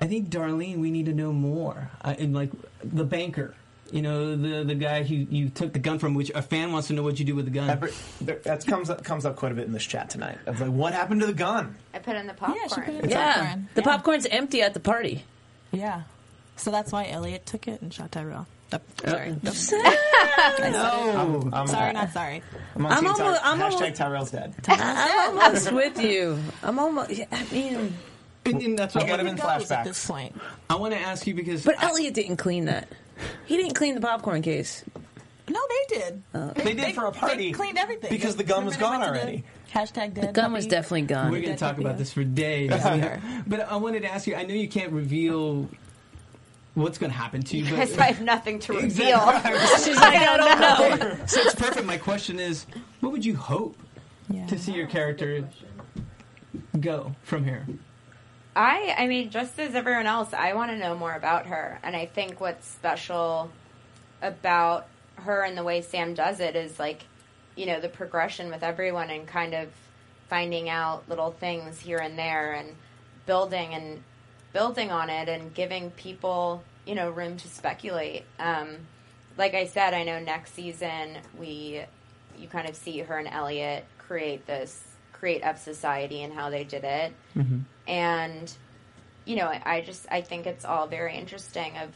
[0.00, 1.90] I think Darlene, we need to know more.
[2.02, 2.50] Uh, and like
[2.84, 3.54] the banker.
[3.92, 6.88] You know, the the guy who you took the gun from, which a fan wants
[6.88, 7.70] to know what you do with the gun.
[7.70, 10.38] Every- there- that comes up comes up quite a bit in this chat tonight.
[10.46, 11.76] Of like, what happened to the gun?
[11.94, 12.58] I put in the popcorn.
[12.60, 13.68] Yeah, she put it in Yeah, popcorn.
[13.74, 13.84] the Yeah.
[13.86, 15.22] popcorn's empty at the party.
[15.70, 16.02] Yeah.
[16.56, 18.48] So that's why Elliot took it and shot Tyrell.
[18.72, 19.30] Uh, sorry.
[20.60, 21.50] no.
[21.52, 22.42] I'm, Sorry, not sorry.
[22.74, 24.54] I'm on I'm team almost- Ty- I'm hashtag almost- Tyrell's dead.
[24.68, 26.38] I'm almost with you.
[26.62, 27.10] I'm almost.
[27.10, 27.94] yeah, I mean,
[28.44, 29.70] And, and that's what I got him He in flashbacks.
[29.70, 30.34] at this point.
[30.68, 32.88] I want to ask you because but I- Elliot didn't clean that.
[33.46, 34.84] He didn't clean the popcorn case.
[35.48, 36.22] No, they did.
[36.56, 39.14] They did for a party They cleaned everything because the gun was gone they went
[39.14, 39.44] to already.
[39.72, 40.28] the Hashtag dead.
[40.28, 41.30] The gun was definitely gone.
[41.30, 42.70] We're going to talk puppy, about this for days.
[43.46, 44.34] but I wanted to ask you.
[44.34, 45.68] I know you can't reveal
[46.76, 49.18] what's going to happen to you, Because but I have nothing to reveal.
[49.82, 51.26] She's like, I don't know.
[51.26, 51.86] so it's perfect.
[51.86, 52.66] My question is,
[53.00, 53.76] what would you hope
[54.28, 54.46] Yeah.
[54.46, 55.48] to see your character
[56.78, 57.66] go from here?
[58.54, 61.96] I, I mean, just as everyone else, I want to know more about her, and
[61.96, 63.50] I think what's special
[64.22, 67.04] about her and the way Sam does it is like,
[67.54, 69.68] you know, the progression with everyone and kind of
[70.28, 72.74] finding out little things here and there and
[73.24, 74.02] building and
[74.56, 78.24] building on it and giving people, you know, room to speculate.
[78.38, 78.68] Um,
[79.36, 81.82] like I said, I know next season we,
[82.38, 84.82] you kind of see her and Elliot create this,
[85.12, 87.12] create F Society and how they did it.
[87.86, 88.50] And
[89.26, 91.90] you know I, I just i think it's all very interesting of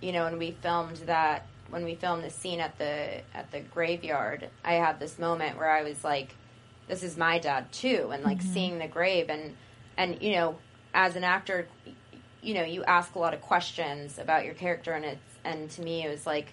[0.00, 3.60] you know when we filmed that when we filmed the scene at the at the
[3.60, 6.34] graveyard i had this moment where i was like
[6.86, 9.56] this is my dad too and like seeing the grave and
[9.96, 10.56] and you know
[10.98, 11.68] as an actor
[12.42, 15.80] you know you ask a lot of questions about your character and it's and to
[15.80, 16.52] me it was like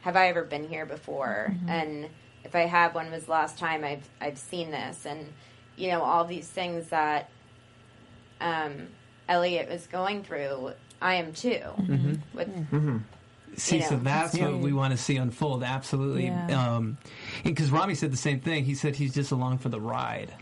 [0.00, 1.52] have i ever been here before?
[1.52, 1.68] Mm-hmm.
[1.68, 2.08] And
[2.42, 5.04] if i have when was the last time i've i've seen this?
[5.06, 5.32] And
[5.76, 7.28] you know all these things that
[8.40, 8.88] um,
[9.28, 11.50] Elliot was going through, I am too.
[11.50, 12.14] Mm-hmm.
[12.34, 12.98] With mm-hmm.
[13.56, 15.62] See, You so that's what we want to see unfold.
[15.62, 16.80] Absolutely, Yeah.
[17.44, 18.64] because Rami said the same thing.
[18.64, 20.32] He said he's just along for the ride,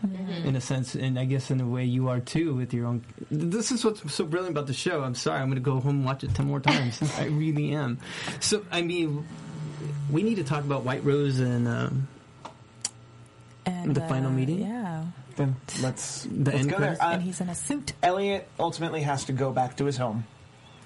[0.45, 3.03] in a sense, and I guess in a way you are too with your own.
[3.29, 5.01] This is what's so brilliant about the show.
[5.03, 7.01] I'm sorry, I'm going to go home and watch it ten more times.
[7.17, 7.99] I really am.
[8.39, 9.25] So, I mean,
[10.09, 12.07] we need to talk about White Rose and um,
[13.65, 14.61] And, The final uh, meeting?
[14.61, 15.03] Yeah.
[15.35, 16.97] Then let's, The let's end go there.
[17.01, 17.93] Uh, and he's in a suit.
[18.03, 20.25] Elliot ultimately has to go back to his home,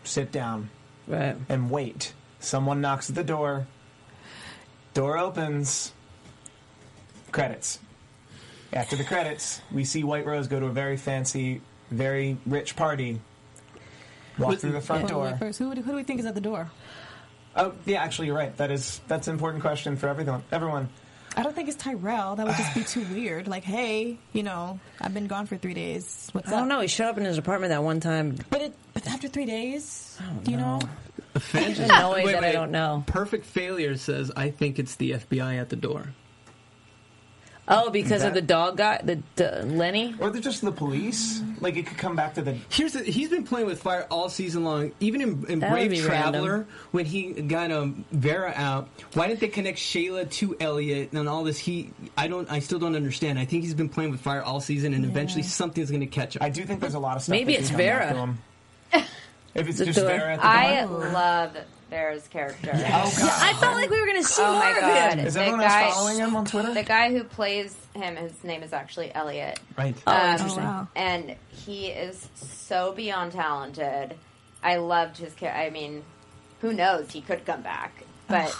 [0.03, 0.69] sit down,
[1.07, 1.35] Right.
[1.49, 2.13] and wait.
[2.39, 3.67] Someone knocks at the door.
[4.93, 5.91] Door opens.
[7.31, 7.79] Credits.
[8.73, 13.19] After the credits, we see White Rose go to a very fancy, very rich party.
[14.37, 15.35] Walk But- through the front Wait, door.
[15.37, 16.69] first, who, who do we think is at the door?
[17.55, 18.55] Oh, yeah, actually, you're right.
[18.57, 20.43] That is that's an important question for everyone.
[20.51, 20.89] Everyone.
[21.37, 22.35] I don't think it's Tyrell.
[22.35, 23.47] That would just be too weird.
[23.47, 26.29] Like, hey, you know, I've been gone for three days.
[26.33, 26.81] What's I don't know.
[26.81, 28.37] He showed up in his apartment that one time.
[28.49, 30.79] But it, but after three days, do you know?
[31.33, 31.77] offense.
[31.77, 33.03] There's no way that I don't know.
[33.07, 36.13] Perfect failure says I think it's the FBI at the door.
[37.67, 40.13] Oh, because That- of the dog guy, the, the Lenny.
[40.19, 41.41] Or they're just the police.
[41.61, 42.55] Like, it could come back to the.
[42.69, 44.91] Here's the, he's been playing with fire all season long.
[44.99, 46.67] Even in, in That would Brave Traveler, random.
[46.91, 51.43] when he got um, Vera out, why didn't they connect Shayla to Elliot and all
[51.43, 51.57] this?
[51.57, 53.39] He, I don't, I still don't understand.
[53.39, 56.35] I think he's been playing with fire all season, and eventually something's going to catch
[56.35, 56.43] him.
[56.43, 57.31] I do think there's a lot of stuff.
[57.31, 58.13] Maybe that it's can come back Vera.
[58.13, 58.37] to him.
[59.55, 60.07] If it's just door.
[60.07, 61.09] Vera at the I door.
[61.11, 61.57] love
[61.89, 62.71] Vera's character.
[62.73, 63.31] Oh, God.
[63.41, 65.13] I felt like we were going to see Oh more my of god!
[65.17, 65.25] him.
[65.27, 66.73] Is the everyone guy, else following him on Twitter?
[66.73, 69.57] The guy who plays him, his name is actually Elliot.
[69.77, 69.95] right.
[70.05, 70.63] Oh, Um, interesting.
[70.63, 70.87] wow.
[70.93, 74.15] And he is so beyond talented.
[74.61, 75.57] I loved his character.
[75.57, 76.03] I mean,
[76.59, 77.11] who knows?
[77.11, 78.53] He could come back, but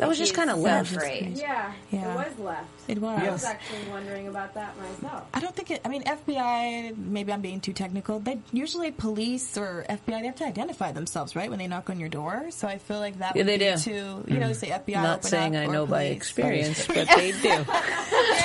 [0.00, 0.96] That was just kinda so left.
[0.96, 1.28] great.
[1.36, 2.12] Yeah, Yeah.
[2.12, 2.64] it was left.
[2.88, 3.20] It was.
[3.22, 5.24] I was actually wondering about that myself.
[5.34, 5.80] I don't think it.
[5.84, 6.96] I mean, FBI.
[6.96, 8.18] Maybe I'm being too technical.
[8.18, 10.20] They usually police or FBI.
[10.20, 12.46] They have to identify themselves, right, when they knock on your door.
[12.50, 13.36] So I feel like that.
[13.36, 13.76] Yeah, would they be do.
[13.76, 14.52] To you know, hmm.
[14.54, 14.94] say FBI.
[15.02, 17.64] Not open saying up, I or know by experience, but they do.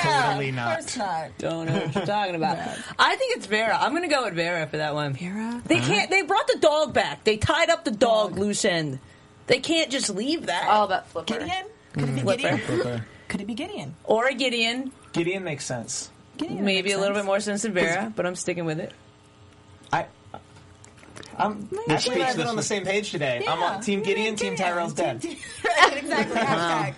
[0.02, 0.78] Totally Of not.
[0.78, 1.38] course not.
[1.38, 2.58] Don't know what you're talking about.
[2.98, 3.76] I think it's Vera.
[3.80, 5.14] I'm going to go with Vera for that one.
[5.14, 5.62] Vera?
[5.66, 5.90] They can't.
[5.90, 6.06] Uh-huh.
[6.10, 7.24] They brought the dog back.
[7.24, 8.98] They tied up the dog, loose end.
[9.46, 10.66] They can't just leave that.
[10.68, 11.34] Oh, All about Flipper.
[11.34, 11.66] Gideon?
[11.92, 12.22] Could it be mm.
[12.22, 12.56] Flipper.
[12.56, 13.02] Gideon?
[13.28, 13.94] Could it be Gideon?
[14.04, 14.92] or a Gideon.
[15.12, 16.10] Gideon makes sense.
[16.36, 17.24] Gideon Maybe makes a little sense.
[17.24, 18.92] bit more sense than Vera, but I'm sticking with it.
[19.92, 20.06] I
[21.38, 23.44] I'm actually I've been on the same page today.
[23.46, 25.24] I'm on Team Gideon, Team Tyrell's dead.
[25.64, 26.36] right, exactly.
[26.40, 26.94] Hashtag.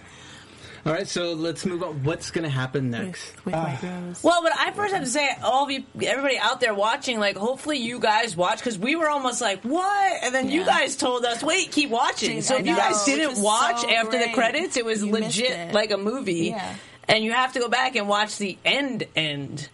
[0.88, 2.02] All right, so let's move on.
[2.02, 3.36] What's going to happen next?
[3.44, 4.24] With, with White Rose.
[4.24, 7.36] Well, but I first have to say, all of you, everybody out there watching, like,
[7.36, 11.26] hopefully you guys watch because we were almost like, "What?" And then you guys told
[11.26, 14.32] us, "Wait, keep watching." Dude, so I if you guys didn't watch so after the
[14.32, 15.74] credits, it was You legit it.
[15.74, 16.74] like a movie, Yeah.
[17.06, 19.68] and you have to go back and watch the end end,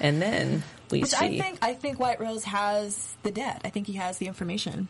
[0.00, 1.16] and then we Which see.
[1.26, 3.60] I think I think White Rose has the debt.
[3.64, 4.88] I think he has the information.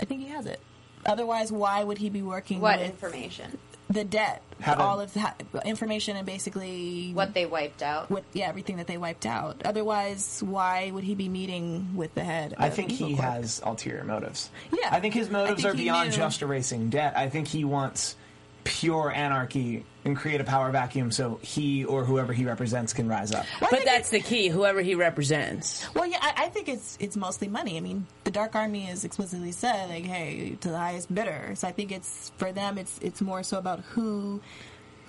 [0.00, 0.58] I think he has it.
[1.06, 3.56] Otherwise, why would he be working What with information?
[3.90, 4.42] The debt?
[4.60, 5.32] How to- all of the
[5.64, 8.10] information and basically What they wiped out.
[8.10, 9.62] what yeah everything that they wiped out.
[9.64, 12.54] Otherwise, why would he be meeting with the head?
[12.58, 13.32] I of think he Evil Corp?
[13.34, 14.50] has ulterior motives.
[14.70, 14.88] Yeah.
[14.92, 16.16] I think his motives think are he beyond knew.
[16.16, 17.14] just erasing debt.
[17.16, 18.16] I think he wants
[18.64, 23.32] pure anarchy and create a power vacuum so he or whoever he represents can rise
[23.32, 23.44] up.
[23.60, 24.48] Well, but think that's the key.
[24.48, 25.86] Whoever he represents.
[25.94, 27.76] Well, yeah, I, I think it's it's mostly money.
[27.76, 31.68] I mean, the Dark Army is explicitly said like, "Hey, to the highest bidder." So
[31.68, 32.78] I think it's for them.
[32.78, 34.40] It's it's more so about who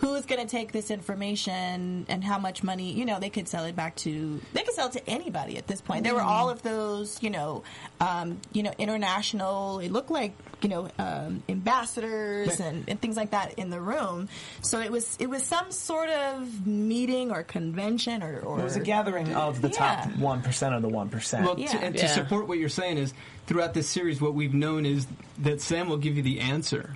[0.01, 2.91] who is going to take this information and how much money.
[2.91, 5.67] You know, they could sell it back to they could sell it to anybody at
[5.67, 6.03] this point.
[6.03, 7.63] There were all of those, you know,
[7.99, 9.79] um, you know, international.
[9.79, 14.27] It looked like you know um, ambassadors and, and things like that in the room.
[14.61, 18.75] So it was it was some sort of meeting or convention or, or It was
[18.75, 21.45] a gathering of the top one percent of the one percent.
[21.45, 22.07] Well, to, and to Yeah.
[22.07, 23.13] support what you're saying is
[23.47, 25.05] throughout this series, what we've known is
[25.39, 26.95] that Sam will give you the answer.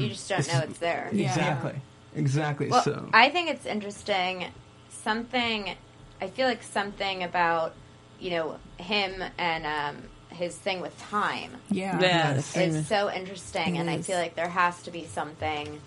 [0.00, 1.10] You just don't know it's there.
[1.12, 1.28] Yeah.
[1.28, 1.80] Exactly.
[2.14, 2.68] Exactly.
[2.68, 4.46] Well, so I think it's interesting.
[4.90, 5.74] Something,
[6.20, 7.74] I feel like something about,
[8.20, 13.80] you know, him and um, his thing with time yeah Yeah, is so interesting, It
[13.80, 15.80] and I feel like there has to be something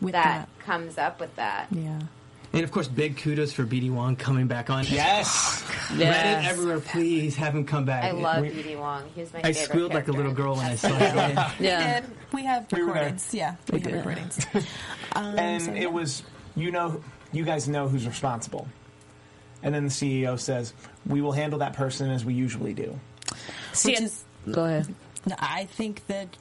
[0.00, 1.68] with that comes up with that.
[1.70, 2.00] Yeah.
[2.54, 4.84] And of course, big kudos for BD Wong coming back on.
[4.88, 5.62] yes.
[5.88, 6.50] Reddit Yes.
[6.50, 8.04] everywhere, please have him come back.
[8.04, 9.02] I love We- BD Wong.
[9.14, 11.36] He's my I favorite squealed like a little girl when I saw him.
[11.60, 12.00] Yeah.
[12.00, 12.10] did.
[12.32, 13.34] We have We recordings.
[13.34, 14.46] Yeah, we have recordings.
[15.16, 15.82] Um, and so, yeah.
[15.82, 16.22] it was
[16.56, 17.00] you know
[17.32, 18.66] you guys know who's responsible.
[19.62, 20.74] And then the CEO says,
[21.06, 22.98] "We will handle that person as we usually do."
[23.72, 24.94] See, Which is- go ahead.
[25.38, 26.36] I think that.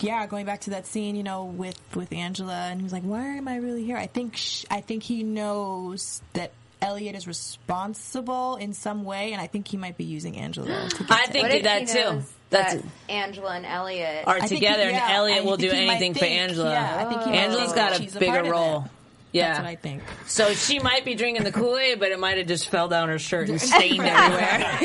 [0.00, 3.36] Yeah, going back to that scene, you know, with with Angela, and he's like, "Why
[3.36, 8.56] am I really here?" I think sh- I think he knows that Elliot is responsible
[8.56, 10.66] in some way, and I think he might be using Angela.
[10.90, 12.22] To get I to think What that he too.
[12.50, 15.56] That's that Angela and Elliot are I think he- together, yeah, and Elliot I will
[15.56, 16.70] do think anything for think- Angela.
[16.70, 18.84] yeah, I think he might Angela's got a she's a bigger role.
[18.84, 18.90] it.
[19.36, 19.48] Yeah.
[19.48, 20.02] That's what I think.
[20.26, 23.08] So she might be drinking the Kool Aid, but it might have just fell down
[23.08, 24.78] her shirt and stained everywhere.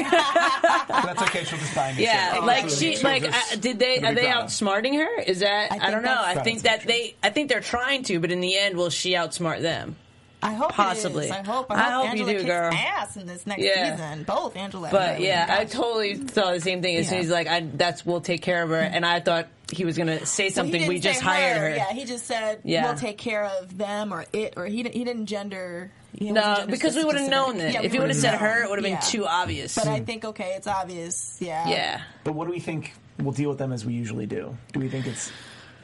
[0.88, 1.44] That's okay.
[1.44, 2.44] She'll just buy a new Yeah, shirt.
[2.46, 3.96] like she, She'll like just- uh, did they?
[3.96, 4.46] it'll Are be they Prada.
[4.48, 5.22] outsmarting her?
[5.22, 5.72] Is that?
[5.72, 6.10] I, think don't know.
[6.16, 7.16] that's- I think that they.
[7.24, 9.96] I think they're trying to, but in the end, will she outsmart them?
[10.44, 11.26] I hope it Possibly.
[11.26, 11.32] is.
[11.32, 11.68] I hope.
[11.70, 12.74] I I hope, hope you Angela do, kicks girl.
[12.74, 13.96] ass in this next Yeah.
[13.96, 14.24] season.
[14.24, 14.88] Both Angela.
[14.88, 15.22] and But Elliot.
[15.22, 16.96] yeah, I totally thought the same thing.
[16.98, 19.86] As soon as like, I, "That's we'll take care of her," and I thought he
[19.86, 20.72] was gonna say something.
[20.74, 21.76] didn't we just say hired her.
[21.76, 22.86] Yeah, he just said Yeah.
[22.86, 25.92] we'll take care of them or it, or he didn't, he didn't gender.
[26.14, 27.74] He No, gender because we would have known that.
[27.74, 29.76] Yeah, if we he would have said her, it would have been too obvious.
[29.76, 31.38] But I think okay, it's obvious.
[31.40, 31.68] Yeah.
[31.70, 32.02] yeah.
[32.24, 34.58] But what do we think we'll deal with them as we usually do?
[34.74, 35.32] Do we think it's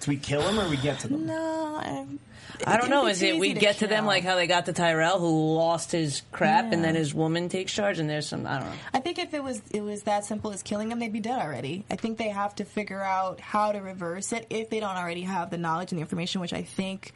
[0.02, 1.26] do we kill them or we get to them?
[1.26, 2.06] No, I,
[2.66, 3.08] I don't know.
[3.08, 6.22] Is it we get to them like how they got to Tyrell, who lost his
[6.32, 8.76] crap, and then his woman takes charge, and there's some I don't know.
[8.93, 11.39] I think if it was it was that simple as killing them, they'd be dead
[11.39, 11.86] already.
[11.89, 15.22] I think they have to figure out how to reverse it if they don't already
[15.22, 17.14] have the knowledge and the information, which I think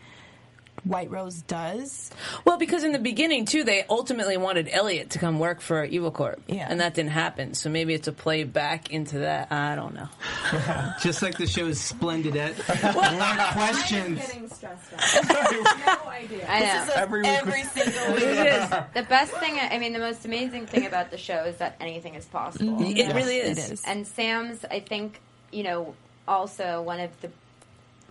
[0.83, 2.09] White Rose does.
[2.43, 6.09] Well, because in the beginning too, they ultimately wanted Elliot to come work for Evil
[6.11, 6.65] Corp, Yeah.
[6.69, 7.53] and that didn't happen.
[7.53, 9.51] So maybe it's a play back into that.
[9.51, 10.09] I don't know.
[11.01, 12.55] Just like the show's Splendidette.
[12.83, 14.19] More questions.
[14.19, 16.03] Getting stressed out.
[16.03, 16.45] no idea.
[16.49, 16.87] I know.
[16.95, 18.69] Every week Every single week.
[18.93, 22.15] the best thing, I mean, the most amazing thing about the show is that anything
[22.15, 22.77] is possible.
[22.81, 23.71] It really It is.
[23.71, 23.83] is.
[23.85, 25.19] And Sam's, I think,
[25.51, 25.93] you know,
[26.27, 27.29] also one of the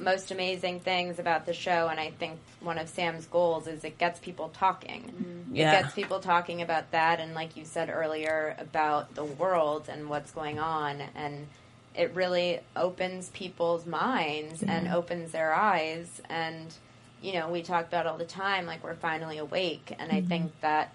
[0.00, 3.98] most amazing things about the show, and I think one of Sam's goals is it
[3.98, 5.02] gets people talking.
[5.02, 5.56] Mm-hmm.
[5.56, 5.78] Yeah.
[5.78, 10.08] It gets people talking about that, and like you said earlier, about the world and
[10.08, 11.46] what's going on, and
[11.94, 16.20] it really opens people's minds and opens their eyes.
[16.28, 16.72] And,
[17.20, 20.28] you know, we talk about all the time, like we're finally awake, and I mm-hmm.
[20.28, 20.92] think that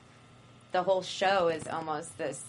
[0.71, 2.43] the whole show is almost this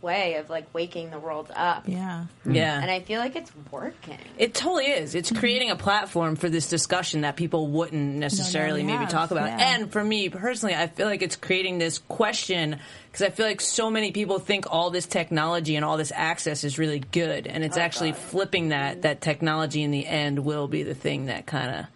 [0.00, 1.84] way of like waking the world up.
[1.86, 2.26] Yeah.
[2.44, 2.54] Hmm.
[2.54, 2.80] Yeah.
[2.80, 4.18] And I feel like it's working.
[4.38, 5.14] It totally is.
[5.14, 5.38] It's mm-hmm.
[5.38, 9.46] creating a platform for this discussion that people wouldn't necessarily maybe have, talk about.
[9.46, 9.74] yeah.
[9.74, 12.78] And for me personally, I feel like it's creating this question
[13.12, 16.64] because I feel like so many people think all this technology and all this access
[16.64, 20.66] is really good, and it's oh, actually flipping that that technology in the end will
[20.66, 21.86] be the thing that kind of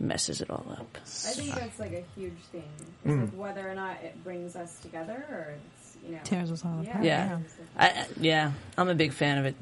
[0.00, 0.98] messes it all up.
[1.02, 2.64] I think that's like a huge thing.
[2.78, 3.20] It's hmm.
[3.20, 5.73] like whether or not it brings us together, or it's you know.
[6.24, 7.04] Tears us all apart.
[7.04, 7.38] Yeah.
[7.76, 9.56] I, I- yeah, I'm a big fan of it.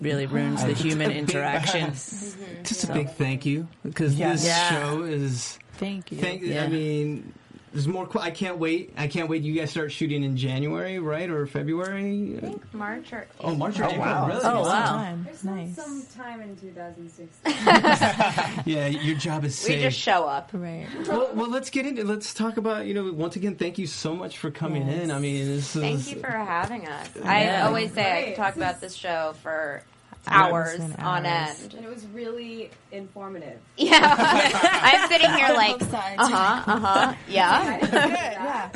[0.00, 1.90] Really ruins the human interaction.
[2.64, 4.40] Just a big thank you because Yes.
[4.40, 4.68] this Yeah.
[4.70, 5.58] show is.
[5.74, 6.18] Thank you.
[6.18, 6.64] Thank, Yeah.
[6.64, 7.34] I mean,
[7.72, 8.06] there's more.
[8.06, 8.92] qu- I can't wait.
[8.96, 9.42] I can't wait.
[9.42, 12.36] You guys start shooting in January, right, or February?
[12.40, 14.00] Think March or Oh, March or Oh, April.
[14.00, 14.26] wow.
[14.28, 14.40] Really?
[14.44, 14.86] Oh, wow.
[14.86, 15.22] Time.
[15.24, 15.76] There's Nice.
[15.76, 17.54] some time in 2016.
[18.66, 19.76] Yeah, your job is safe.
[19.76, 20.50] we just show up.
[20.52, 20.86] Right.
[21.08, 22.04] well, well, let's get into.
[22.04, 22.86] Let's talk about.
[22.86, 25.02] You know, once again, thank you so much for coming Yes.
[25.04, 25.10] in.
[25.10, 25.82] I mean, this is.
[25.82, 27.08] Thank you for having us.
[27.24, 28.26] I always say I Great.
[28.34, 29.82] could talk about this show for
[30.28, 31.62] Hours hours and on hours.
[31.62, 31.74] end.
[31.74, 33.58] and it was really informative.
[33.76, 33.98] Yeah,
[34.82, 35.86] I'm sitting here like, uh
[36.28, 38.70] huh, uh huh, yeah.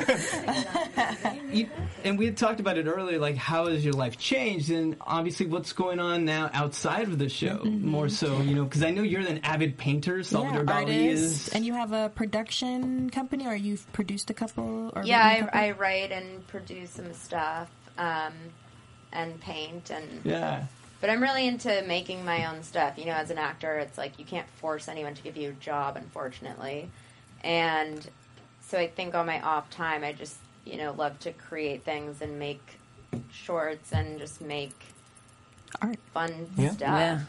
[1.51, 1.69] You,
[2.03, 5.45] and we had talked about it earlier, like how has your life changed, and obviously
[5.45, 7.87] what's going on now outside of the show, Mm-hmm.
[7.87, 10.23] more so, you know, because I know you're an avid painter.
[10.23, 11.47] Salvador yeah, Dali is.
[11.49, 14.91] And you have a production company, or you've produced a couple?
[14.95, 15.59] Or Yeah, written a couple?
[15.61, 18.33] I, I write and produce some stuff, um,
[19.13, 20.65] and paint, and yeah.
[21.05, 22.97] But I'm really into making my own stuff.
[22.97, 25.53] You know, as an actor, it's like you can't force anyone to give you a
[25.53, 26.89] job, unfortunately,
[27.43, 28.09] and
[28.67, 30.35] so I think on my off time, I just
[30.65, 32.79] you know love to create things and make
[33.31, 34.73] shorts and just make
[35.79, 35.99] art.
[36.11, 36.69] fun Yeah.
[36.71, 36.79] stuff.
[36.89, 37.19] Yeah.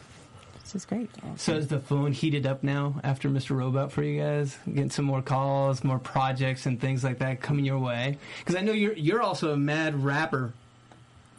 [0.63, 1.11] This is great.
[1.35, 3.55] So is the phone heated up now after Mr.
[3.55, 4.57] Robot for you guys?
[4.65, 8.17] Getting some more calls, more projects, and things like that coming your way?
[8.39, 10.51] Because I know you're you're also a mad rapper.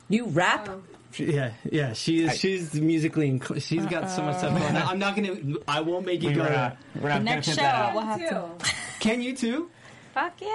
[0.09, 0.69] You rap?
[0.71, 2.39] Oh, She- Yeah, yeah, she is.
[2.39, 3.31] she's musically.
[3.31, 4.77] Inc- she's got so much stuff going on.
[4.77, 4.91] Uh-huh.
[4.93, 5.37] I'm not gonna.
[5.67, 6.57] I won't make you We go were there.
[6.57, 8.51] not, we're not next show, that we'll have to.
[9.01, 9.71] Can you too?
[10.15, 10.49] Fuck yeah!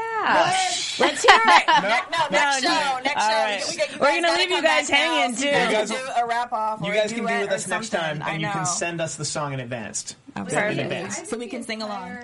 [0.99, 1.63] Let's hear it.
[2.11, 3.29] No, next No, show, next show.
[3.29, 3.63] right.
[3.69, 5.15] We, we, we are gonna leave you guys back now.
[5.21, 5.45] hanging, too.
[5.45, 6.81] You You guys- do a wrap off.
[6.85, 9.53] You guys can be with us next time, and you can send us the song
[9.53, 10.15] in advance.
[10.35, 11.29] Oh, in advance.
[11.29, 12.17] So we can sing along.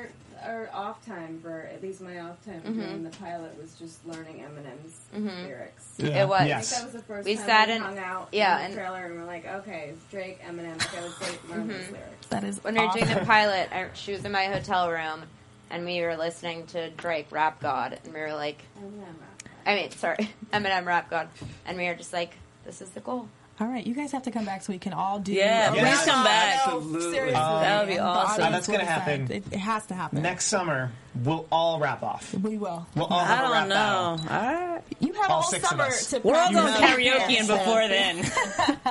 [0.44, 3.04] Our, our off time for at least my off time during mm-hmm.
[3.04, 5.46] the pilot was just learning Eminem's mm-hmm.
[5.46, 5.94] lyrics.
[5.98, 6.24] Yeah.
[6.24, 6.42] It was.
[6.42, 6.70] I Yes.
[6.70, 8.74] think that was the first We time sat we in- hung out yeah, in and-
[8.74, 11.94] the trailer and we're like, okay, it's Drake, Eminem, go take learn those mm-hmm.
[11.94, 12.28] lyrics.
[12.30, 15.24] That is when we were doing the pilot, I, she was in my hotel room,
[15.70, 19.50] and we were listening to Drake Rap God, and we were like, Eminem rap.
[19.66, 21.28] I mean, sorry, Eminem Rap God,
[21.66, 22.36] and we were just like,
[22.66, 23.28] this is the goal.
[23.62, 25.34] All right, you guys have to come back so we can all do.
[25.34, 26.60] Yeah, a please wrap come back.
[26.66, 27.02] Absolutely.
[27.12, 27.34] seriously.
[27.34, 28.44] That would be awesome.
[28.44, 29.32] audience That's gonna happen.
[29.32, 30.22] It, it has to happen.
[30.22, 30.92] Next summer,
[31.24, 32.34] we'll all wrap off.
[32.36, 32.88] we will.
[32.96, 33.76] We'll all have I a rap don't know.
[33.76, 34.38] battle.
[34.38, 34.82] All right.
[35.02, 36.10] You have All all six of summer us.
[36.12, 38.32] to We're all going have- karaoke in before then.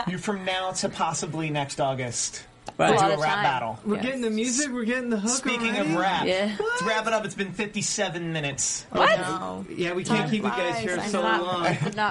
[0.08, 2.44] You from now to possibly next August.
[2.78, 2.90] Right.
[2.92, 3.42] We'll All do a the rap time.
[3.42, 3.78] battle.
[3.84, 4.04] We're Yes.
[4.04, 4.70] getting the music.
[4.72, 5.30] We're getting the hook.
[5.32, 5.90] Speaking already?
[5.94, 6.56] of rap, Yeah.
[6.60, 7.24] let's wrap it up.
[7.24, 8.86] It's been 57 minutes.
[8.92, 9.18] Oh, what?
[9.18, 9.66] No.
[9.68, 11.62] yeah, we can't Time keep you guys here I so Not- long.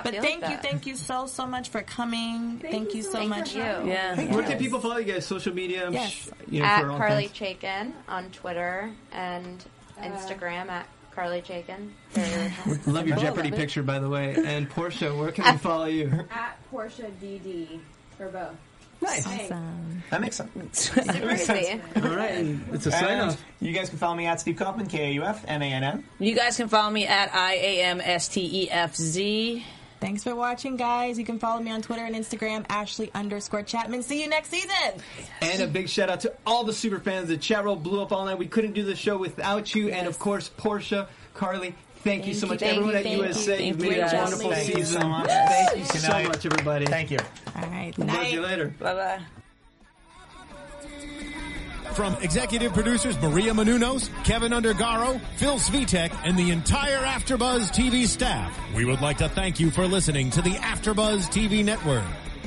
[0.04, 0.52] But thank that.
[0.52, 2.60] you, thank you so so much for coming.
[2.62, 3.56] Thank, you so Thank much.
[3.56, 3.62] you.
[3.62, 4.22] Yeah.
[4.34, 5.26] Where can people follow you guys?
[5.26, 5.90] Social media?
[5.90, 6.12] Yes.
[6.12, 9.64] sh- you know, At Carly kinds- Chaikin on Twitter and
[9.98, 11.92] uh, Instagram at Carly Chaikin.
[12.88, 14.36] Love your Cool, Jeopardy love picture, by the way.
[14.36, 16.26] And Portia, where can we follow you?
[16.30, 17.80] At Portia DD
[18.18, 18.56] for both.
[19.02, 19.26] Nice.
[19.28, 20.04] Awesome.
[20.10, 20.90] That makes sense.
[20.92, 21.82] Super crazy.
[21.98, 23.44] All right, and it's a sign And off.
[23.60, 25.84] you guys can follow me at Steve Kaufmann, K A U F M A N
[25.84, 26.04] N.
[26.20, 29.66] You guys can follow me at I A M S T E F Z.
[30.00, 31.18] Thanks for watching, guys.
[31.18, 34.04] You can follow me on Twitter and Instagram, Ashley underscore Chapman.
[34.04, 35.02] See you next season.
[35.42, 37.30] And a big shout out to all the super fans.
[37.30, 38.38] The chat roll blew up all night.
[38.38, 39.90] We couldn't do the show without you.
[39.90, 41.74] And of course, Portia, Carly,
[42.04, 42.60] thank, you so much.
[42.60, 43.24] thank Everyone you, at thank you.
[43.24, 44.14] USA, you've Thank made it a guys.
[44.14, 45.02] wonderful Thank you season.
[45.02, 45.28] so much.
[45.30, 46.28] Thank you so night.
[46.28, 46.86] much, everybody.
[46.86, 47.18] Thank you.
[47.56, 47.94] All right.
[47.98, 48.28] We'll Night.
[48.28, 48.74] see you later.
[48.80, 49.20] Bye bye.
[51.94, 58.56] From executive producers Maria Menounos, Keven Undergaro, Phil Svitek, and the entire AfterBuzz TV staff,
[58.76, 62.04] we would like to thank you for listening to the AfterBuzz TV network.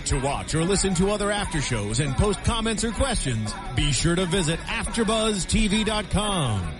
[0.07, 4.15] To watch or listen to other after shows and post comments or questions, be sure
[4.15, 6.80] to visit AfterBuzzTV.com.